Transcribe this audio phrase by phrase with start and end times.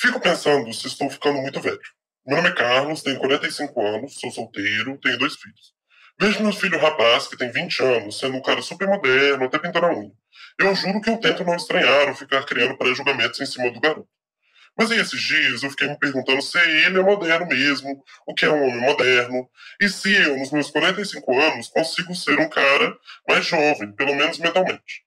[0.00, 1.78] Fico pensando se estou ficando muito velho.
[2.26, 5.74] Meu nome é Carlos, tenho 45 anos, sou solteiro, tenho dois filhos.
[6.18, 9.84] Vejo meu filho rapaz, que tem 20 anos, sendo um cara super moderno, até pintando
[9.84, 10.10] a unha.
[10.58, 14.08] Eu juro que eu tento não estranhar ou ficar criando pré-julgamentos em cima do garoto.
[14.74, 18.46] Mas aí esses dias eu fiquei me perguntando se ele é moderno mesmo, o que
[18.46, 22.96] é um homem moderno, e se eu, nos meus 45 anos, consigo ser um cara
[23.28, 25.04] mais jovem, pelo menos mentalmente.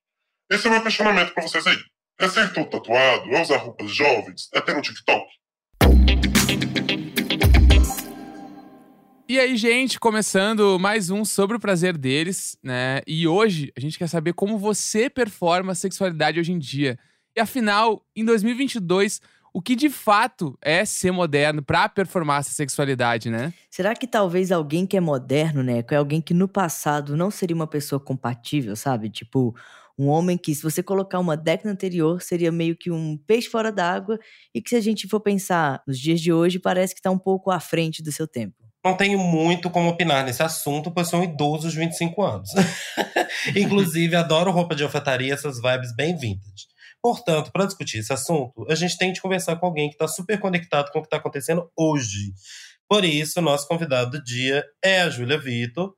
[0.51, 1.92] Esse é o meu questionamento para vocês aí.
[2.23, 3.29] É ser todo tatuado?
[3.31, 4.47] É usar roupas jovens?
[4.53, 5.25] É ter um TikTok?
[9.27, 13.01] E aí, gente, começando mais um sobre o prazer deles, né?
[13.05, 16.97] E hoje a gente quer saber como você performa a sexualidade hoje em dia.
[17.35, 19.19] E afinal, em 2022,
[19.53, 23.53] o que de fato é ser moderno para performar essa sexualidade, né?
[23.69, 27.55] Será que talvez alguém que é moderno, né, é alguém que no passado não seria
[27.55, 29.09] uma pessoa compatível, sabe?
[29.09, 29.53] Tipo,
[29.97, 33.71] um homem que, se você colocar uma década anterior, seria meio que um peixe fora
[33.71, 34.17] d'água
[34.53, 37.19] e que, se a gente for pensar nos dias de hoje, parece que está um
[37.19, 38.55] pouco à frente do seu tempo.
[38.85, 42.49] Não tenho muito como opinar nesse assunto, pois sou um idoso de 25 anos.
[43.55, 46.67] Inclusive, adoro roupa de alfataria, essas vibes bem vintage.
[47.01, 50.39] Portanto, para discutir esse assunto, a gente tem de conversar com alguém que está super
[50.39, 52.33] conectado com o que está acontecendo hoje.
[52.89, 55.93] Por isso, nosso convidado do dia é a Júlia Vitor,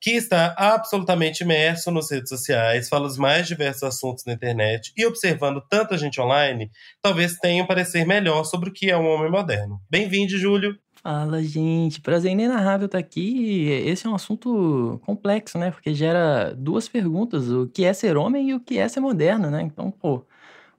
[0.00, 5.04] que está absolutamente imerso nas redes sociais, fala os mais diversos assuntos na internet e
[5.06, 6.70] observando tanta gente online,
[7.02, 9.80] talvez tenha um parecer melhor sobre o que é um homem moderno.
[9.90, 10.78] Bem-vindo, Júlio.
[11.02, 12.00] Fala, gente.
[12.00, 13.68] Prazer inenarrável estar aqui.
[13.68, 15.70] Esse é um assunto complexo, né?
[15.70, 19.48] Porque gera duas perguntas: o que é ser homem e o que é ser moderno,
[19.48, 19.62] né?
[19.62, 20.26] Então, pô,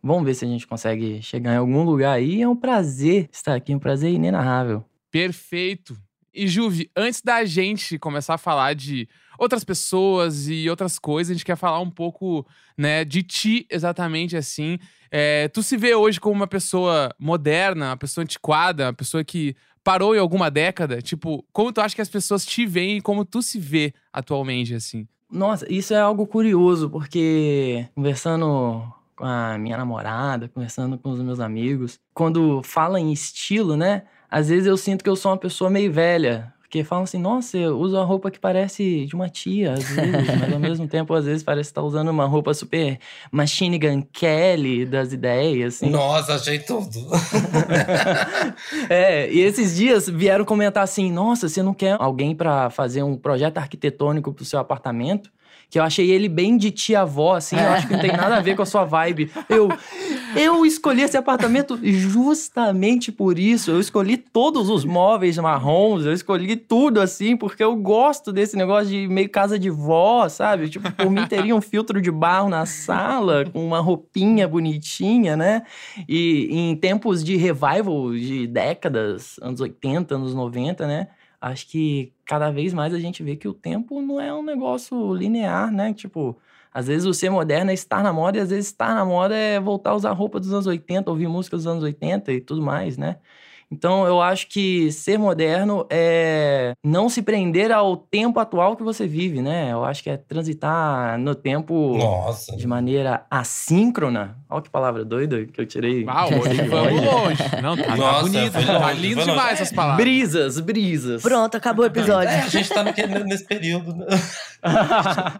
[0.03, 2.41] vamos ver se a gente consegue chegar em algum lugar aí.
[2.41, 4.83] É um prazer estar aqui, um prazer inenarrável.
[5.09, 5.97] Perfeito.
[6.37, 11.33] E Juve, antes da gente começar a falar de outras pessoas e outras coisas, a
[11.33, 12.45] gente quer falar um pouco,
[12.77, 14.77] né, de ti exatamente assim.
[15.09, 19.55] É, tu se vê hoje como uma pessoa moderna, uma pessoa antiquada, uma pessoa que
[19.83, 21.01] parou em alguma década?
[21.01, 24.75] Tipo, como tu acha que as pessoas te veem e como tu se vê atualmente,
[24.75, 25.07] assim?
[25.31, 28.83] Nossa, isso é algo curioso, porque conversando
[29.15, 34.03] com a minha namorada, conversando com os meus amigos, quando fala em estilo, né?
[34.29, 37.57] Às vezes eu sinto que eu sou uma pessoa meio velha, porque falam assim, nossa,
[37.57, 41.13] eu uso uma roupa que parece de uma tia, às vezes, mas ao mesmo tempo,
[41.13, 42.99] às vezes, parece estar tá usando uma roupa super
[43.31, 45.89] Machine Gun Kelly das ideias, assim.
[45.89, 47.07] Nossa, achei tudo.
[48.89, 53.15] é, e esses dias vieram comentar assim, nossa, você não quer alguém para fazer um
[53.15, 55.31] projeto arquitetônico pro seu apartamento?
[55.69, 58.39] Que eu achei ele bem de tia-avó, assim, eu acho que não tem nada a
[58.39, 59.29] ver com a sua vibe.
[59.49, 59.69] Eu,
[60.35, 63.71] eu escolhi esse apartamento justamente por isso.
[63.71, 68.87] Eu escolhi todos os móveis marrons, eu escolhi tudo assim, porque eu gosto desse negócio
[68.87, 70.69] de meio casa de vó, sabe?
[70.69, 75.63] Tipo, por mim teria um filtro de barro na sala, com uma roupinha bonitinha, né?
[76.07, 81.07] E em tempos de revival de décadas, anos 80, anos 90, né?
[81.39, 85.13] Acho que cada vez mais a gente vê que o tempo não é um negócio
[85.13, 85.93] linear, né?
[85.93, 86.37] Tipo,
[86.73, 89.35] às vezes o ser moderno é estar na moda e às vezes estar na moda
[89.35, 92.61] é voltar a usar roupa dos anos 80, ouvir música dos anos 80 e tudo
[92.61, 93.17] mais, né?
[93.69, 99.05] Então, eu acho que ser moderno é não se prender ao tempo atual que você
[99.05, 99.73] vive, né?
[99.73, 102.55] Eu acho que é transitar no tempo Nossa.
[102.55, 104.37] de maneira assíncrona.
[104.49, 106.05] Olha que palavra doida que eu tirei.
[106.05, 107.43] Uau, hoje vamos longe.
[107.61, 108.65] Não, tá, tá Nossa, tá bonito.
[108.65, 110.05] Tá lindo demais essas palavras.
[110.05, 111.21] Brisas, brisas.
[111.21, 112.29] Pronto, acabou o episódio.
[112.29, 113.93] É, a gente tá no, nesse período.
[113.93, 114.05] Né?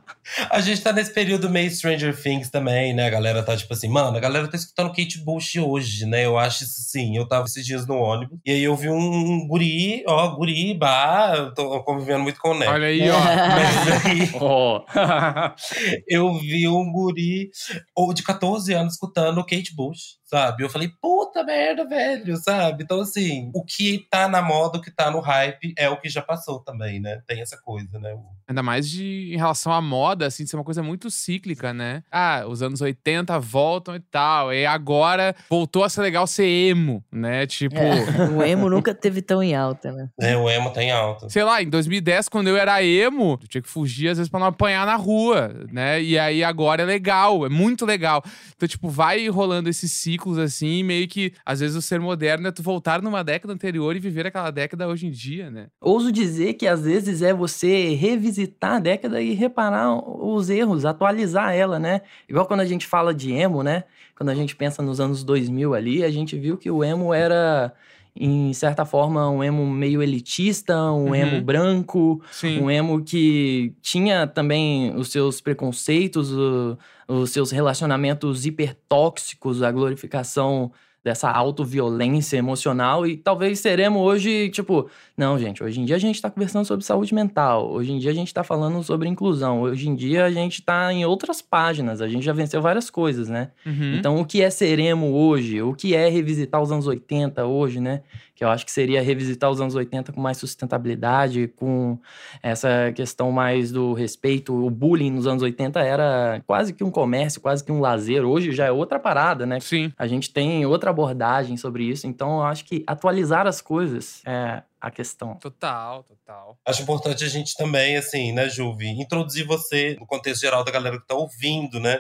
[0.52, 3.08] a gente tá nesse período meio Stranger Things também, né?
[3.08, 6.26] A galera tá tipo assim, mano, a galera tá escutando Kate Bush hoje, né?
[6.26, 7.16] Eu acho isso sim.
[7.16, 8.38] Eu tava esses dias no ônibus.
[8.46, 12.72] E aí eu vi um guri, ó, guri, bah, tô convivendo muito com o Neto.
[12.72, 13.18] Olha aí, ó.
[13.18, 14.82] Mas aí, oh.
[16.10, 17.50] eu vi um guri
[17.96, 20.64] ou de 14 anos escutando Kate Bush sabe?
[20.64, 22.84] Eu falei, puta merda, velho, sabe?
[22.84, 26.10] Então, assim, o que tá na moda, o que tá no hype é o que
[26.10, 27.22] já passou também, né?
[27.26, 28.14] Tem essa coisa, né?
[28.48, 32.04] Ainda mais de, em relação à moda, assim, de ser uma coisa muito cíclica, né?
[32.12, 34.54] Ah, os anos 80 voltam e tal.
[34.54, 37.46] E agora voltou a ser legal ser emo, né?
[37.46, 37.78] Tipo.
[37.78, 40.10] É, o emo nunca teve tão em alta, né?
[40.20, 41.30] É, o emo tá em alta.
[41.30, 44.40] Sei lá, em 2010, quando eu era emo, eu tinha que fugir às vezes pra
[44.40, 46.02] não apanhar na rua, né?
[46.02, 48.24] E aí agora é legal, é muito legal.
[48.56, 52.48] Então, tipo, vai rolando esse ciclo ciclos, assim, meio que, às vezes, o ser moderno
[52.48, 55.68] é tu voltar numa década anterior e viver aquela década hoje em dia, né?
[55.82, 61.54] Ouso dizer que, às vezes, é você revisitar a década e reparar os erros, atualizar
[61.54, 62.02] ela, né?
[62.28, 63.84] Igual quando a gente fala de emo, né?
[64.16, 67.74] Quando a gente pensa nos anos 2000 ali, a gente viu que o emo era
[68.20, 71.16] em certa forma, um emo meio elitista, um uhum.
[71.16, 72.62] emo branco, Sim.
[72.62, 80.72] um emo que tinha também os seus preconceitos, o, os seus relacionamentos hipertóxicos, a glorificação
[81.08, 86.16] dessa autoviolência emocional e talvez seremos hoje, tipo, não, gente, hoje em dia a gente
[86.16, 89.88] está conversando sobre saúde mental, hoje em dia a gente está falando sobre inclusão, hoje
[89.88, 93.52] em dia a gente está em outras páginas, a gente já venceu várias coisas, né?
[93.66, 93.96] Uhum.
[93.96, 95.62] Então, o que é seremo hoje?
[95.62, 98.02] O que é revisitar os anos 80 hoje, né?
[98.38, 101.98] Que eu acho que seria revisitar os anos 80 com mais sustentabilidade, com
[102.44, 104.54] essa questão mais do respeito.
[104.54, 108.24] O bullying nos anos 80 era quase que um comércio, quase que um lazer.
[108.24, 109.60] Hoje já é outra parada, né?
[109.60, 109.92] Sim.
[109.98, 112.06] A gente tem outra abordagem sobre isso.
[112.06, 115.36] Então, eu acho que atualizar as coisas é a questão.
[115.36, 116.58] Total, total.
[116.66, 121.00] Acho importante a gente também, assim, né, Juve, introduzir você no contexto geral da galera
[121.00, 122.00] que tá ouvindo, né?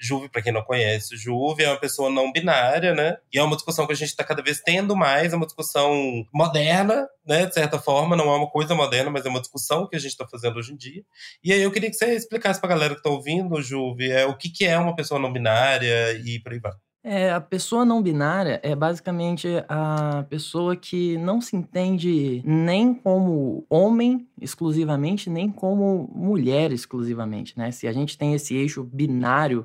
[0.00, 3.16] Juve, pra quem não conhece, Juve é uma pessoa não binária, né?
[3.32, 6.24] E é uma discussão que a gente tá cada vez tendo mais, é uma discussão
[6.32, 9.96] moderna, né, de certa forma, não é uma coisa moderna, mas é uma discussão que
[9.96, 11.02] a gente tá fazendo hoje em dia.
[11.42, 14.36] E aí eu queria que você explicasse pra galera que tá ouvindo, Juve, é, o
[14.36, 16.72] que, que é uma pessoa não binária e por aí vai.
[17.02, 23.64] É, a pessoa não binária é basicamente a pessoa que não se entende nem como
[23.70, 27.70] homem exclusivamente, nem como mulher exclusivamente, né?
[27.70, 29.64] Se a gente tem esse eixo binário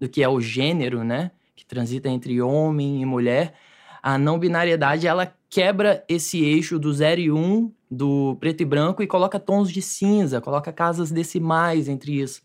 [0.00, 1.30] do que é o gênero, né?
[1.54, 3.54] Que transita entre homem e mulher,
[4.02, 8.64] a não binariedade ela quebra esse eixo do 0 e 1, um, do preto e
[8.64, 12.42] branco, e coloca tons de cinza, coloca casas decimais entre isso.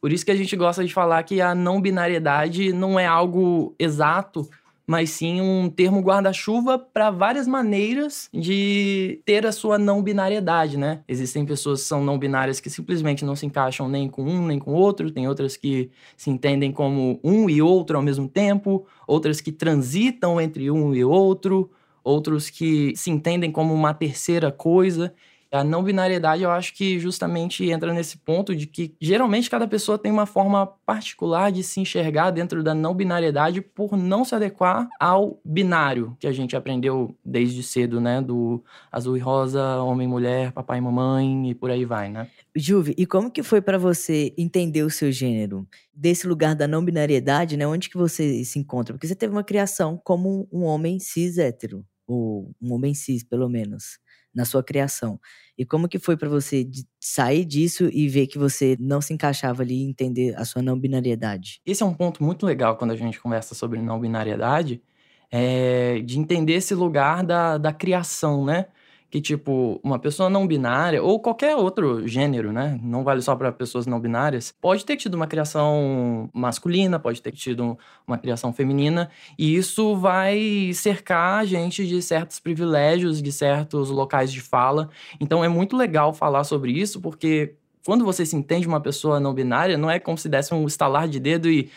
[0.00, 3.74] Por isso que a gente gosta de falar que a não binariedade não é algo
[3.78, 4.48] exato,
[4.86, 11.00] mas sim um termo guarda-chuva para várias maneiras de ter a sua não binariedade, né?
[11.08, 14.58] Existem pessoas que são não binárias que simplesmente não se encaixam nem com um nem
[14.58, 19.40] com outro, tem outras que se entendem como um e outro ao mesmo tempo, outras
[19.40, 21.68] que transitam entre um e outro,
[22.04, 25.12] outros que se entendem como uma terceira coisa.
[25.56, 29.98] A não binariedade, eu acho que justamente entra nesse ponto de que geralmente cada pessoa
[29.98, 34.88] tem uma forma particular de se enxergar dentro da não binariedade por não se adequar
[35.00, 38.20] ao binário que a gente aprendeu desde cedo, né?
[38.20, 42.28] Do azul e rosa, homem e mulher, papai e mamãe e por aí vai, né?
[42.54, 45.66] Juve, e como que foi para você entender o seu gênero?
[45.94, 47.66] Desse lugar da não binariedade, né?
[47.66, 48.94] Onde que você se encontra?
[48.94, 53.48] Porque você teve uma criação como um homem cis hétero, ou um homem cis, pelo
[53.48, 53.98] menos
[54.34, 55.18] na sua criação.
[55.56, 56.68] E como que foi para você
[57.00, 60.78] sair disso e ver que você não se encaixava ali e entender a sua não
[60.78, 61.60] binariedade?
[61.64, 64.82] Esse é um ponto muito legal quando a gente conversa sobre não binariedade,
[65.30, 68.66] é de entender esse lugar da, da criação, né?
[69.10, 72.78] Que, tipo, uma pessoa não binária, ou qualquer outro gênero, né?
[72.82, 77.32] Não vale só para pessoas não binárias, pode ter tido uma criação masculina, pode ter
[77.32, 79.08] tido uma criação feminina,
[79.38, 84.88] e isso vai cercar a gente de certos privilégios, de certos locais de fala.
[85.20, 87.54] Então é muito legal falar sobre isso, porque
[87.86, 91.08] quando você se entende uma pessoa não binária, não é como se desse um estalar
[91.08, 91.70] de dedo e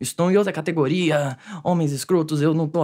[0.00, 2.82] estou em outra categoria, homens escrotos, eu não tô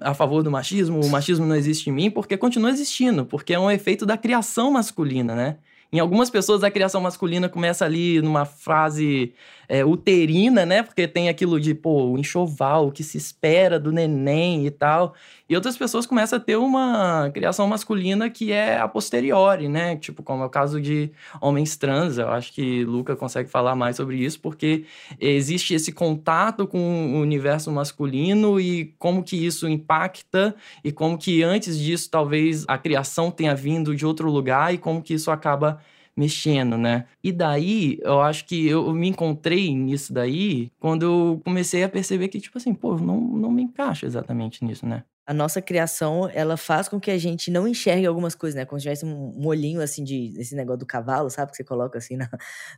[0.00, 3.58] a favor do machismo, o machismo não existe em mim, porque continua existindo, porque é
[3.58, 5.56] um efeito da criação masculina, né?
[5.92, 9.32] Em algumas pessoas, a criação masculina começa ali numa fase
[9.68, 10.82] é, uterina, né?
[10.82, 15.14] Porque tem aquilo de, pô, o enxoval, o que se espera do neném e tal.
[15.48, 19.96] E outras pessoas começam a ter uma criação masculina que é a posteriori, né?
[19.96, 22.18] Tipo, como é o caso de homens trans.
[22.18, 24.84] Eu acho que Luca consegue falar mais sobre isso, porque
[25.20, 31.44] existe esse contato com o universo masculino e como que isso impacta e como que
[31.44, 35.80] antes disso talvez a criação tenha vindo de outro lugar e como que isso acaba
[36.16, 37.06] mexendo, né?
[37.22, 42.28] E daí, eu acho que eu me encontrei nisso daí quando eu comecei a perceber
[42.28, 45.04] que, tipo assim, pô, não, não me encaixo exatamente nisso, né?
[45.26, 48.64] A nossa criação, ela faz com que a gente não enxergue algumas coisas, né?
[48.64, 51.50] Como se tivesse um, olhinho, assim, de esse negócio do cavalo, sabe?
[51.50, 52.30] Que você coloca, assim, na,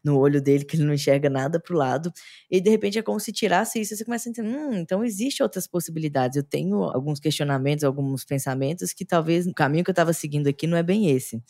[0.03, 2.11] no olho dele, que ele não enxerga nada pro lado.
[2.51, 5.05] E, de repente, é como se tirasse isso e você começa a entender, hum, então
[5.05, 6.39] existe outras possibilidades.
[6.39, 10.67] Eu tenho alguns questionamentos, alguns pensamentos que talvez o caminho que eu estava seguindo aqui
[10.67, 11.43] não é bem esse.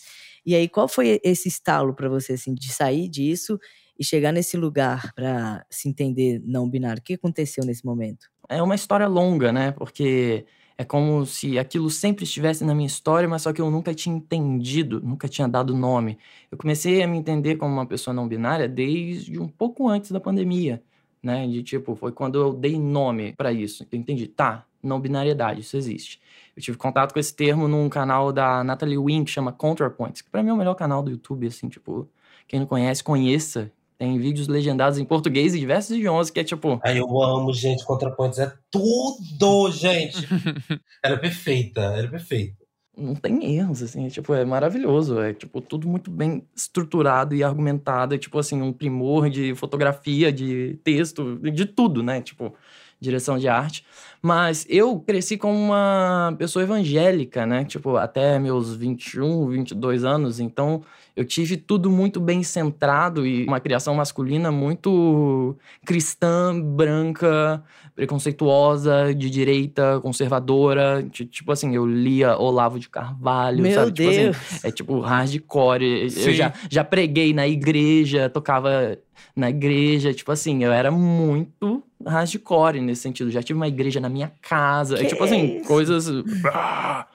[0.44, 3.56] E aí, qual foi esse estalo para você, assim, de sair disso
[3.96, 7.00] e chegar nesse lugar para se entender não binário?
[7.00, 8.28] O que aconteceu nesse momento?
[8.48, 9.70] É uma história longa, né?
[9.72, 10.44] Porque
[10.80, 14.14] é como se aquilo sempre estivesse na minha história, mas só que eu nunca tinha
[14.14, 16.16] entendido, nunca tinha dado nome.
[16.52, 20.20] Eu comecei a me entender como uma pessoa não binária desde um pouco antes da
[20.20, 20.80] pandemia,
[21.20, 21.48] né?
[21.48, 23.84] De tipo, foi quando eu dei nome para isso.
[23.90, 26.20] Eu entendi, tá, não binariedade, isso existe.
[26.56, 30.30] Eu tive contato com esse termo num canal da Natalie Wynn, que chama ContraPoints, que
[30.30, 32.08] para mim é o melhor canal do YouTube, assim, tipo,
[32.46, 36.80] quem não conhece, conheça, tem vídeos legendados em português e diversos idiomas, que é tipo.
[36.84, 37.84] Ai, eu amo, gente.
[37.84, 40.16] ContraPoints é tudo, gente.
[41.02, 42.56] Ela é perfeita, ela é perfeita.
[42.96, 45.20] Não tem erros, assim, é, tipo, é maravilhoso.
[45.20, 48.14] É, tipo, tudo muito bem estruturado e argumentado.
[48.14, 52.20] É, tipo, assim, um primor de fotografia, de texto, de tudo, né?
[52.20, 52.52] Tipo,
[53.00, 53.84] direção de arte.
[54.20, 57.64] Mas eu cresci como uma pessoa evangélica, né?
[57.64, 60.40] Tipo, até meus 21, 22 anos.
[60.40, 60.82] Então,
[61.18, 67.60] eu tive tudo muito bem centrado e uma criação masculina muito cristã, branca,
[67.96, 71.04] preconceituosa, de direita, conservadora.
[71.10, 73.90] Tipo assim, eu lia Olavo de Carvalho, Meu sabe?
[73.90, 74.14] Deus.
[74.14, 76.08] Tipo assim, é tipo hardcore.
[76.08, 76.20] Sim.
[76.20, 78.96] Eu já, já preguei na igreja, tocava
[79.34, 80.14] na igreja.
[80.14, 83.28] Tipo assim, eu era muito hardcore nesse sentido.
[83.28, 84.98] Já tive uma igreja na minha casa.
[84.98, 85.66] Que tipo assim, isso?
[85.66, 86.06] coisas.
[86.46, 87.08] ah,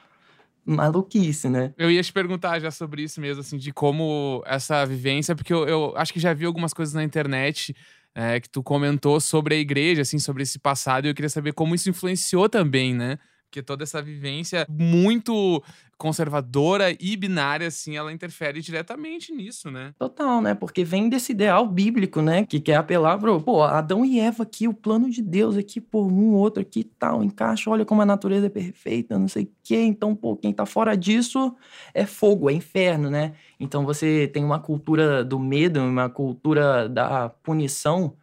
[0.66, 1.74] maluquice, né?
[1.78, 5.68] Eu ia te perguntar já sobre isso mesmo, assim, de como essa vivência, porque eu,
[5.68, 7.76] eu acho que já vi algumas coisas na internet
[8.16, 11.54] é, que tu comentou sobre a igreja, assim, sobre esse passado, e eu queria saber
[11.54, 13.18] como isso influenciou também, né?
[13.54, 15.62] Porque toda essa vivência muito
[15.96, 19.94] conservadora e binária, assim, ela interfere diretamente nisso, né?
[20.00, 20.56] Total, né?
[20.56, 22.48] Porque vem desse ideal bíblico, né?
[22.48, 26.04] Que quer apelar pro, pô, Adão e Eva aqui, o plano de Deus aqui, pô,
[26.04, 29.84] um outro aqui tal, encaixa, olha como a natureza é perfeita, não sei o quê.
[29.84, 31.56] Então, pô, quem tá fora disso
[31.94, 33.34] é fogo, é inferno, né?
[33.60, 38.16] Então você tem uma cultura do medo, uma cultura da punição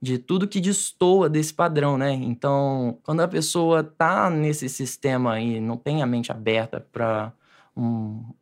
[0.00, 2.12] de tudo que destoa desse padrão, né?
[2.12, 7.32] Então, quando a pessoa tá nesse sistema e não tem a mente aberta para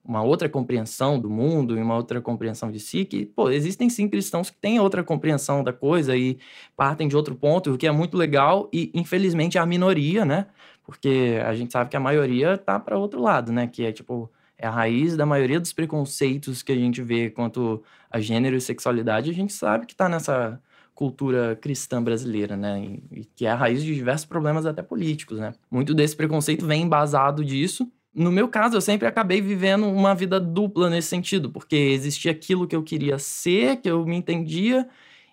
[0.02, 4.08] uma outra compreensão do mundo e uma outra compreensão de si, que, pô, existem sim
[4.08, 6.38] cristãos que têm outra compreensão da coisa e
[6.74, 10.46] partem de outro ponto, o que é muito legal e, infelizmente, é a minoria, né?
[10.84, 13.66] Porque a gente sabe que a maioria tá para outro lado, né?
[13.66, 17.82] Que é, tipo, é a raiz da maioria dos preconceitos que a gente vê quanto
[18.10, 20.60] a gênero e sexualidade, a gente sabe que tá nessa
[20.96, 22.82] cultura cristã brasileira, né?
[23.12, 25.52] E, que é a raiz de diversos problemas até políticos, né?
[25.70, 27.86] Muito desse preconceito vem embasado disso.
[28.14, 32.66] No meu caso, eu sempre acabei vivendo uma vida dupla nesse sentido, porque existia aquilo
[32.66, 34.88] que eu queria ser, que eu me entendia,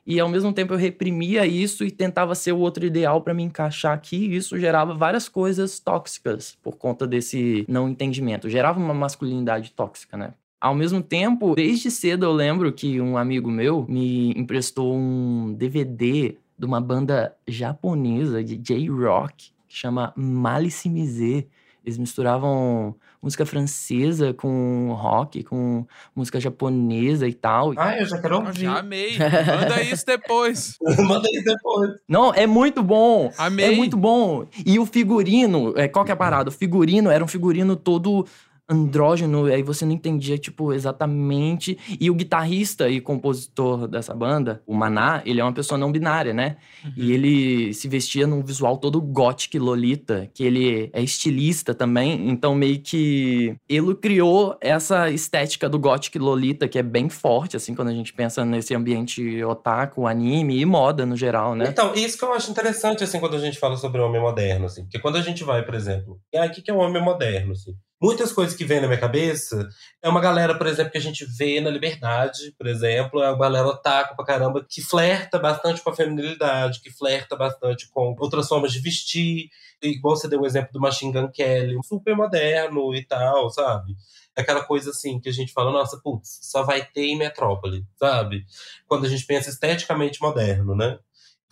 [0.05, 3.41] e ao mesmo tempo eu reprimia isso e tentava ser o outro ideal para me
[3.41, 8.49] encaixar aqui, e isso gerava várias coisas tóxicas por conta desse não entendimento.
[8.49, 10.33] Gerava uma masculinidade tóxica, né?
[10.63, 16.37] Ao mesmo tempo, desde cedo eu lembro que um amigo meu me emprestou um DVD
[16.57, 21.47] de uma banda japonesa de J-rock que chama Malice Miser.
[21.83, 27.73] Eles misturavam música francesa com rock, com música japonesa e tal.
[27.75, 28.61] Ai, eu já quero ouvir.
[28.61, 29.17] já amei.
[29.19, 30.77] Manda isso depois.
[30.97, 31.91] Manda aí depois.
[32.07, 33.29] Não, é muito bom.
[33.37, 33.65] Amei.
[33.65, 34.47] É muito bom.
[34.65, 36.47] E o figurino, é, qual que é a parada?
[36.47, 38.25] O figurino era um figurino todo
[38.69, 41.77] andrógeno, aí você não entendia, tipo, exatamente.
[41.99, 46.33] E o guitarrista e compositor dessa banda, o Maná, ele é uma pessoa não binária,
[46.33, 46.57] né?
[46.95, 52.55] E ele se vestia num visual todo gothic lolita, que ele é estilista também, então
[52.55, 57.89] meio que ele criou essa estética do gothic lolita, que é bem forte, assim, quando
[57.89, 61.65] a gente pensa nesse ambiente otaku, anime e moda no geral, né?
[61.67, 64.65] Então, isso que eu acho interessante, assim, quando a gente fala sobre o homem moderno,
[64.65, 64.83] assim.
[64.83, 67.51] Porque quando a gente vai, por exemplo, ah, o que que é o homem moderno,
[67.51, 67.73] assim?
[68.03, 69.65] Muitas coisas que vêm na minha cabeça
[70.01, 73.39] é uma galera, por exemplo, que a gente vê na Liberdade, por exemplo, é uma
[73.39, 78.49] galera otaku pra caramba, que flerta bastante com a feminilidade, que flerta bastante com outras
[78.49, 79.47] formas de vestir.
[79.81, 83.95] Igual você deu o exemplo do Machine Gun Kelly, super moderno e tal, sabe?
[84.35, 87.85] É aquela coisa assim que a gente fala, nossa, putz, só vai ter em Metrópole,
[87.95, 88.43] sabe?
[88.85, 90.99] Quando a gente pensa esteticamente moderno, né?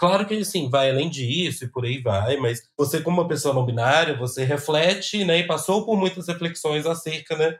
[0.01, 3.53] Claro que assim, vai além disso e por aí vai, mas você, como uma pessoa
[3.53, 7.59] não binária, você reflete, né, e passou por muitas reflexões acerca, né,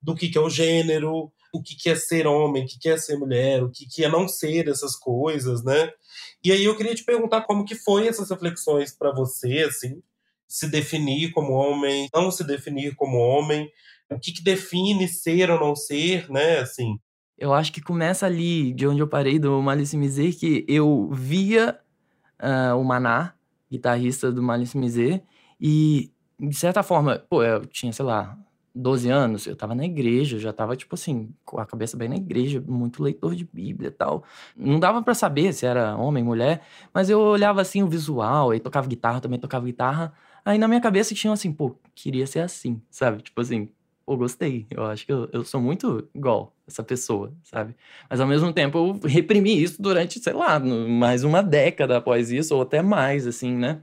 [0.00, 2.88] do que, que é o gênero, o que, que é ser homem, o que, que
[2.88, 5.90] é ser mulher, o que, que é não ser essas coisas, né?
[6.42, 10.02] E aí eu queria te perguntar como que foi essas reflexões para você, assim,
[10.48, 13.70] se definir como homem, não se definir como homem,
[14.10, 16.98] o que, que define ser ou não ser, né, assim.
[17.38, 21.78] Eu acho que começa ali, de onde eu parei, do Malice Miser, que eu via
[22.38, 23.34] ah, o Maná,
[23.70, 25.22] guitarrista do Malice Miser,
[25.60, 28.38] e, de certa forma, pô, eu tinha, sei lá,
[28.74, 32.16] 12 anos, eu tava na igreja, já tava, tipo assim, com a cabeça bem na
[32.16, 34.24] igreja, muito leitor de Bíblia e tal.
[34.56, 36.62] Não dava pra saber se era homem, mulher,
[36.92, 40.12] mas eu olhava, assim, o visual, aí tocava guitarra, também tocava guitarra,
[40.44, 43.22] aí na minha cabeça tinha, assim, pô, queria ser assim, sabe?
[43.22, 43.68] Tipo assim,
[44.06, 44.66] pô, gostei.
[44.70, 47.74] Eu acho que eu, eu sou muito igual essa pessoa, sabe?
[48.08, 52.54] Mas ao mesmo tempo eu reprimi isso durante, sei lá, mais uma década após isso,
[52.54, 53.80] ou até mais, assim, né?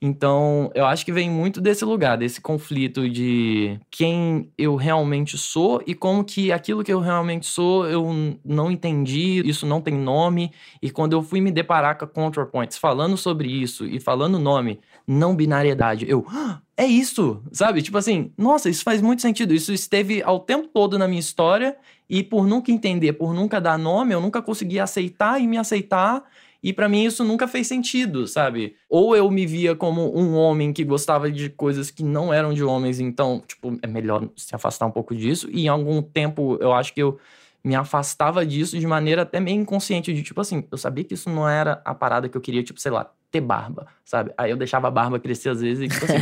[0.00, 5.82] Então, eu acho que vem muito desse lugar, desse conflito de quem eu realmente sou
[5.86, 8.06] e como que aquilo que eu realmente sou eu
[8.44, 10.52] não entendi, isso não tem nome.
[10.82, 14.80] E quando eu fui me deparar com a ContraPoints falando sobre isso e falando nome
[15.06, 16.24] não binariedade, eu.
[16.28, 17.80] "Ah, É isso, sabe?
[17.80, 19.54] Tipo assim, nossa, isso faz muito sentido.
[19.54, 21.74] Isso esteve ao tempo todo na minha história
[22.08, 26.22] e por nunca entender, por nunca dar nome, eu nunca consegui aceitar e me aceitar.
[26.66, 28.74] E pra mim isso nunca fez sentido, sabe?
[28.88, 32.64] Ou eu me via como um homem que gostava de coisas que não eram de
[32.64, 35.48] homens, então, tipo, é melhor se afastar um pouco disso.
[35.52, 37.20] E em algum tempo eu acho que eu
[37.62, 41.30] me afastava disso de maneira até meio inconsciente, de tipo assim, eu sabia que isso
[41.30, 44.32] não era a parada que eu queria, tipo, sei lá, ter barba, sabe?
[44.38, 46.14] Aí eu deixava a barba crescer às vezes e, tipo assim,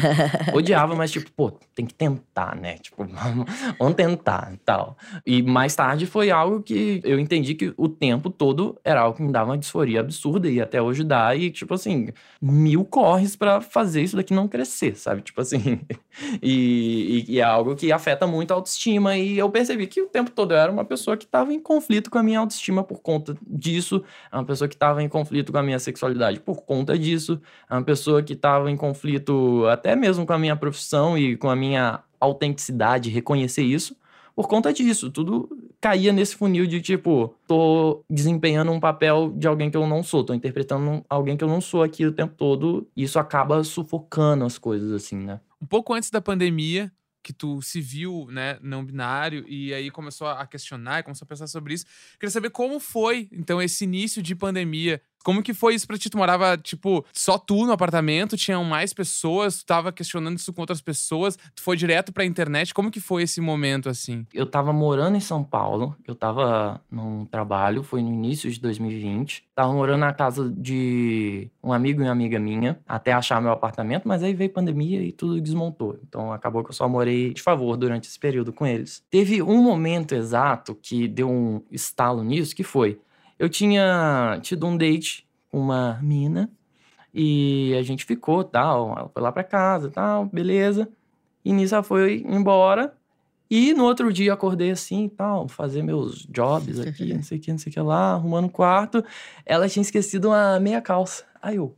[0.57, 2.79] odiava, mas tipo, pô, tem que tentar, né?
[2.79, 3.47] Tipo, vamos,
[3.79, 4.97] vamos tentar e tal.
[5.25, 9.23] E mais tarde foi algo que eu entendi que o tempo todo era algo que
[9.23, 11.37] me dava uma disforia absurda e até hoje dá.
[11.37, 12.09] E, tipo assim,
[12.41, 15.21] mil corres para fazer isso daqui não crescer, sabe?
[15.21, 15.81] Tipo assim.
[16.43, 19.15] e, e, e, é algo que afeta muito a autoestima.
[19.19, 22.11] E eu percebi que o tempo todo eu era uma pessoa que estava em conflito
[22.11, 24.03] com a minha autoestima por conta disso.
[24.33, 27.39] É uma pessoa que estava em conflito com a minha sexualidade por conta disso.
[27.75, 31.57] Uma pessoa que estava em conflito até mesmo com a minha profissão e com a
[31.57, 33.97] minha autenticidade, reconhecer isso.
[34.35, 35.49] Por conta disso, tudo
[35.81, 40.25] caía nesse funil de tipo, tô desempenhando um papel de alguém que eu não sou,
[40.25, 44.45] tô interpretando alguém que eu não sou aqui o tempo todo, e isso acaba sufocando
[44.45, 45.41] as coisas, assim, né?
[45.61, 46.91] Um pouco antes da pandemia,
[47.23, 51.47] que tu se viu, né, não binário, e aí começou a questionar, começou a pensar
[51.47, 51.87] sobre isso.
[52.19, 55.01] Queria saber como foi, então, esse início de pandemia.
[55.25, 56.11] Como que foi isso pra ti?
[56.11, 58.37] Tu morava, tipo, só tu no apartamento?
[58.37, 59.59] Tinham mais pessoas?
[59.59, 61.39] Tu tava questionando isso com outras pessoas?
[61.55, 62.75] Tu foi direto pra internet?
[62.75, 64.27] Como que foi esse momento, assim?
[64.35, 65.97] Eu tava morando em São Paulo.
[66.07, 69.45] Eu tava num trabalho, foi no início de 2020.
[69.55, 74.07] Tava morando na casa de um amigo e uma amiga minha, até achar meu apartamento,
[74.07, 75.99] mas aí veio pandemia e tudo desmontou.
[76.07, 79.03] Então acabou que eu só morei de favor durante esse período com eles.
[79.11, 83.01] Teve um momento exato que deu um estalo nisso, que foi
[83.39, 86.51] eu tinha tido um date com uma mina
[87.13, 90.89] e a gente ficou, tal, ela foi lá pra casa, tal, beleza.
[91.45, 92.97] E nisso ela foi embora.
[93.49, 97.53] E no outro dia acordei assim, tal, fazer meus jobs aqui, não sei o que,
[97.53, 99.05] não sei o que lá, arrumando o quarto.
[99.47, 101.25] Ela tinha esquecido uma meia calça.
[101.41, 101.77] Aí eu,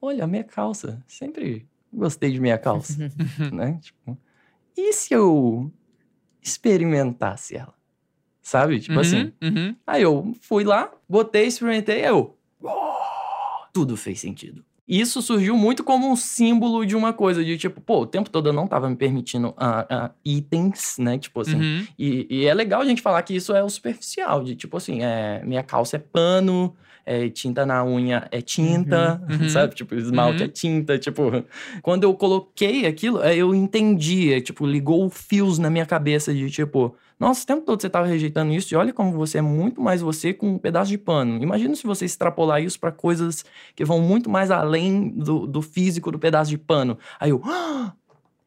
[0.00, 1.02] olha, meia calça.
[1.08, 3.10] Sempre gostei de meia calça,
[3.52, 3.78] né?
[3.82, 4.16] Tipo,
[4.76, 5.72] e se eu
[6.40, 7.75] experimentasse ela?
[8.46, 8.78] Sabe?
[8.78, 9.32] Tipo uhum, assim.
[9.42, 9.74] Uhum.
[9.84, 12.36] Aí eu fui lá, botei, experimentei, aí eu.
[13.72, 14.64] tudo fez sentido.
[14.86, 18.48] Isso surgiu muito como um símbolo de uma coisa, de tipo, pô, o tempo todo
[18.48, 21.18] eu não tava me permitindo uh, uh, itens, né?
[21.18, 21.56] Tipo assim.
[21.56, 21.86] Uhum.
[21.98, 25.02] E, e, é legal a gente falar que isso é o superficial, de tipo assim,
[25.02, 26.72] é, minha calça é pano,
[27.06, 29.48] é, tinta na unha é tinta, Uhum, uhum.
[29.48, 29.74] sabe?
[29.74, 30.44] Tipo, esmalte Uhum.
[30.44, 31.22] é tinta, tipo...
[31.80, 36.50] Quando eu coloquei aquilo, é, eu entendi, é, tipo, ligou fios na minha cabeça de
[36.50, 36.94] tipo...
[37.18, 40.02] Nossa, o tempo todo você tava rejeitando isso e olha como você é muito mais
[40.02, 41.42] você com um pedaço de pano.
[41.42, 43.42] Imagina se você extrapolar isso pra coisas
[43.74, 46.98] que vão muito mais além do, do físico do pedaço de pano.
[47.18, 47.40] Aí eu...
[47.44, 47.92] "Ah,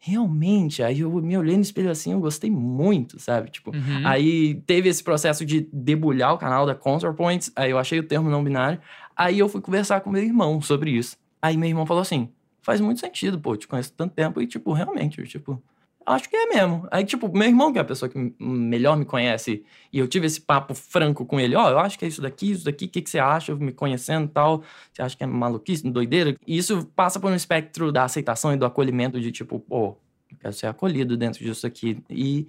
[0.02, 3.52] Realmente, aí eu me olhei no espelho assim, eu gostei muito, sabe?
[3.52, 4.08] Tipo, Uhum.
[4.08, 8.30] Aí teve esse processo de debulhar o canal da ContraPoints, aí eu achei o termo
[8.30, 8.80] não binário.
[9.16, 11.18] Aí eu fui conversar com meu irmão sobre isso.
[11.42, 12.30] Aí meu irmão falou assim:
[12.62, 15.62] faz muito sentido, pô, eu te conheço tanto tempo e, tipo, realmente, eu, tipo,
[16.14, 16.88] acho que é mesmo.
[16.92, 20.26] Aí, tipo, meu irmão, que é a pessoa que melhor me conhece, e eu tive
[20.26, 22.90] esse papo franco com ele: ó, eu acho que é isso daqui, isso daqui, o
[22.90, 24.64] que, que você acha, me conhecendo e tal?
[24.92, 26.36] Você acha que é maluquice, doideira?
[26.46, 29.98] E isso passa por um espectro da aceitação e do acolhimento de, tipo, pô,
[30.32, 32.04] eu quero ser acolhido dentro disso aqui.
[32.10, 32.48] E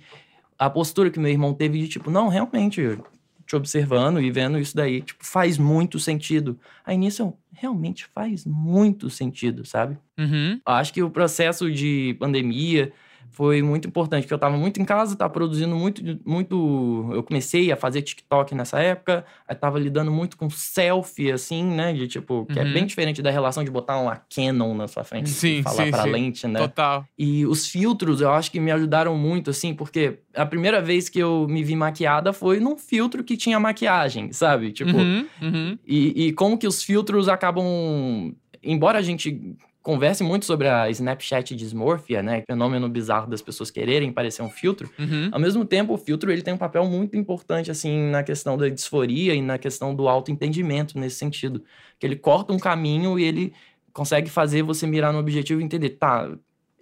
[0.59, 2.99] a postura que meu irmão teve de tipo, não, realmente,
[3.47, 6.59] te observando e vendo isso daí, tipo, faz muito sentido.
[6.85, 9.99] Aí nisso eu, realmente faz muito sentido, sabe?
[10.19, 10.61] Uhum.
[10.65, 12.93] Acho que o processo de pandemia
[13.33, 17.11] foi muito importante, porque eu tava muito em casa, tava produzindo muito, muito...
[17.13, 21.93] Eu comecei a fazer TikTok nessa época, aí tava lidando muito com selfie, assim, né?
[21.93, 22.73] De tipo, que é Uhum.
[22.73, 25.91] bem diferente da relação de botar uma Canon na sua frente Sim, e falar sim,
[25.91, 26.11] pra sim.
[26.11, 26.59] lente, né?
[26.61, 27.05] Total.
[27.19, 31.19] E os filtros eu acho que me ajudaram muito, assim, porque a primeira vez que
[31.19, 34.73] eu me vi maquiada foi num filtro que tinha maquiagem, sabe?
[34.73, 35.79] Tipo, Uhum, uhum.
[35.87, 38.35] e, e como que os filtros acabam.
[38.63, 42.43] Embora a gente converse muito sobre a Snapchat dysmorphia, né?
[42.47, 44.91] Fenômeno bizarro das pessoas quererem parecer um filtro.
[44.99, 45.31] Uhum.
[45.33, 48.69] Ao mesmo tempo, o filtro ele tem um papel muito importante assim na questão da
[48.69, 51.63] disforia e na questão do autoentendimento nesse sentido,
[51.99, 53.53] que ele corta um caminho e ele
[53.93, 56.31] consegue fazer você mirar no objetivo e entender, tá,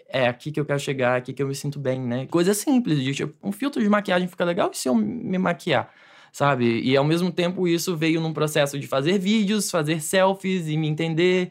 [0.08, 2.26] é aqui que eu quero chegar, é aqui que eu me sinto bem, né?
[2.26, 5.90] Coisa simples, de tipo, um filtro de maquiagem fica legal e se eu me maquiar,
[6.32, 6.80] sabe?
[6.82, 10.88] E ao mesmo tempo isso veio num processo de fazer vídeos, fazer selfies e me
[10.88, 11.50] entender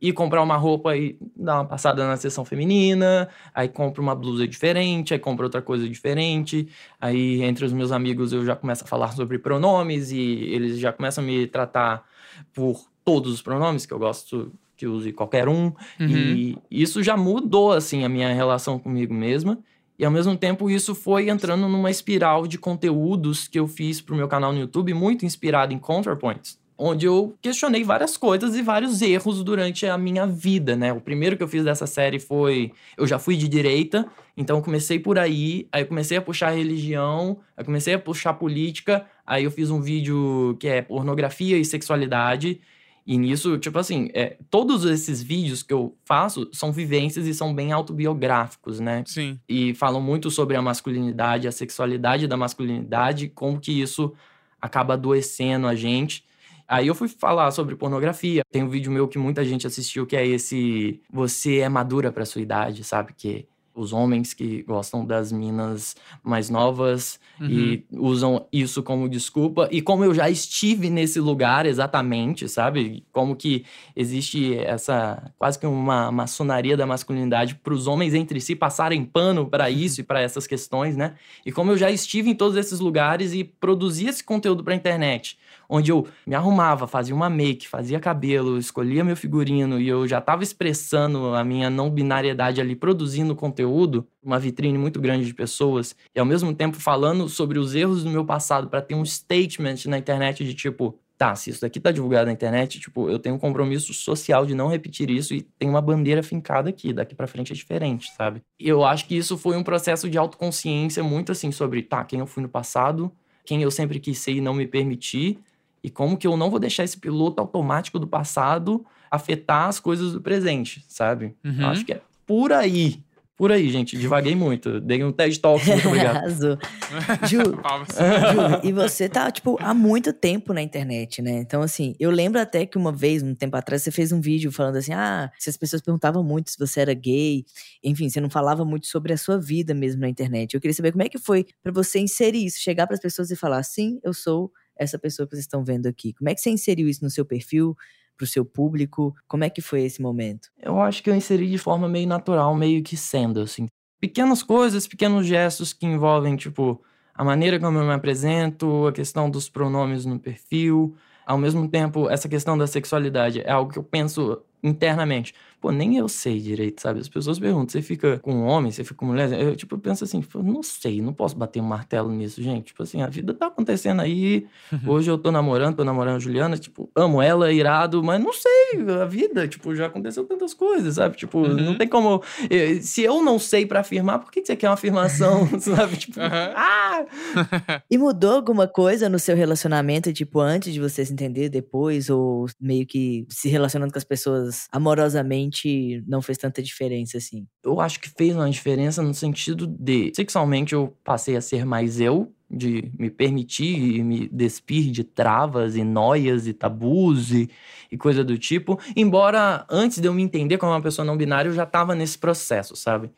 [0.00, 4.46] e comprar uma roupa e dar uma passada na seção feminina, aí compro uma blusa
[4.46, 6.68] diferente, aí compro outra coisa diferente,
[7.00, 10.92] aí entre os meus amigos eu já começo a falar sobre pronomes e eles já
[10.92, 12.04] começam a me tratar
[12.52, 16.08] por todos os pronomes que eu gosto que use qualquer um, Uhum.
[16.08, 19.58] e isso já mudou assim a minha relação comigo mesma.
[19.98, 24.14] E ao mesmo tempo isso foi entrando numa espiral de conteúdos que eu fiz pro
[24.14, 26.58] meu canal no YouTube muito inspirado em ContraPoints.
[26.78, 30.92] Onde eu questionei várias coisas e vários erros durante a minha vida, né?
[30.92, 32.72] O primeiro que eu fiz dessa série foi.
[32.96, 36.50] Eu já fui de direita, então eu comecei por aí, aí eu comecei a puxar
[36.50, 41.64] religião, aí comecei a puxar política, aí eu fiz um vídeo que é pornografia e
[41.64, 42.60] sexualidade.
[43.06, 47.54] E nisso, tipo assim, é, todos esses vídeos que eu faço são vivências e são
[47.54, 49.04] bem autobiográficos, né?
[49.06, 49.38] Sim.
[49.48, 54.12] E falam muito sobre a masculinidade, a sexualidade da masculinidade, como que isso
[54.60, 56.24] acaba adoecendo a gente.
[56.68, 58.42] Aí eu fui falar sobre pornografia.
[58.50, 62.24] Tem um vídeo meu que muita gente assistiu, que é esse Você é madura para
[62.24, 63.12] sua idade, sabe?
[63.16, 67.50] Que os homens que gostam das minas mais novas Uhum.
[67.50, 69.68] e usam isso como desculpa.
[69.70, 73.04] E como eu já estive nesse lugar exatamente, sabe?
[73.12, 78.56] Como que existe essa quase que uma maçonaria da masculinidade para os homens entre si
[78.56, 81.14] passarem pano para isso e para essas questões, né?
[81.44, 85.38] E como eu já estive em todos esses lugares e produzia esse conteúdo para internet,
[85.68, 90.18] onde eu me arrumava, fazia uma make, fazia cabelo, escolhia meu figurino e eu já
[90.18, 95.94] estava expressando a minha não binariedade ali, produzindo conteúdo, uma vitrine muito grande de pessoas,
[96.14, 99.86] e ao mesmo tempo falando sobre os erros do meu passado para ter um statement
[99.86, 103.34] na internet de tipo, tá, se isso daqui tá divulgado na internet, tipo, eu tenho
[103.34, 107.26] um compromisso social de não repetir isso e tem uma bandeira fincada aqui, daqui pra
[107.26, 108.42] frente é diferente, sabe?
[108.58, 112.26] Eu acho que isso foi um processo de autoconsciência muito assim sobre, tá, quem eu
[112.26, 113.10] fui no passado,
[113.44, 115.38] quem eu sempre quis ser e não me permitir,
[115.82, 120.12] e como que eu não vou deixar esse piloto automático do passado afetar as coisas
[120.12, 121.34] do presente, sabe?
[121.44, 121.60] Uhum.
[121.60, 123.04] Eu acho que é por aí.
[123.36, 123.98] Por aí, gente.
[123.98, 124.80] Divaguei muito.
[124.80, 126.16] Dei um TED Talk, muito obrigado.
[126.16, 126.58] Arrasou.
[127.28, 127.38] Ju.
[127.38, 131.32] Ju, e você tá, tipo, há muito tempo na internet, né?
[131.40, 134.50] Então, assim, eu lembro até que uma vez, um tempo atrás, você fez um vídeo
[134.50, 137.44] falando assim: ah, se as pessoas perguntavam muito se você era gay,
[137.84, 140.54] enfim, você não falava muito sobre a sua vida mesmo na internet.
[140.54, 143.36] Eu queria saber como é que foi pra você inserir isso, chegar pras pessoas e
[143.36, 146.12] falar: sim, eu sou essa pessoa que vocês estão vendo aqui.
[146.12, 147.76] Como é que você inseriu isso no seu perfil?
[148.16, 150.48] Pro seu público, como é que foi esse momento?
[150.58, 153.66] Eu acho que eu inseri de forma meio natural, meio que sendo, assim.
[154.00, 156.82] Pequenas coisas, pequenos gestos que envolvem, tipo,
[157.14, 160.94] a maneira como eu me apresento, a questão dos pronomes no perfil.
[161.26, 165.34] Ao mesmo tempo, essa questão da sexualidade é algo que eu penso internamente.
[165.58, 167.00] Pô, nem eu sei direito, sabe?
[167.00, 169.32] As pessoas perguntam, você fica com um homem, você fica com mulher?
[169.32, 172.66] Eu, tipo, penso assim, não sei, não posso bater um martelo nisso, gente.
[172.66, 174.46] Tipo assim, a vida tá acontecendo aí.
[174.86, 178.84] Hoje eu tô namorando, tô namorando a Juliana, tipo, amo ela, irado, mas não sei,
[179.00, 181.16] a vida, tipo, já aconteceu tantas coisas, sabe?
[181.16, 181.54] Tipo, Uhum.
[181.56, 182.22] não tem como...
[182.50, 185.96] eh, Se eu não sei pra afirmar, por que que você quer uma afirmação, sabe?
[185.96, 186.52] Tipo, Aham.
[186.54, 187.06] ah!
[187.90, 192.46] E mudou alguma coisa no seu relacionamento, tipo, antes de você se entender, depois, ou
[192.60, 197.46] meio que se relacionando com as pessoas amorosamente não fez tanta diferença assim?
[197.64, 202.00] eu acho que fez uma diferença no sentido de sexualmente eu passei a ser mais
[202.00, 207.50] eu, de me permitir e me despir de travas e noias e tabus e,
[207.90, 208.78] e coisa do tipo.
[208.94, 212.16] Embora antes de eu me entender como uma pessoa não binária, eu já estava nesse
[212.16, 213.10] processo, sabe?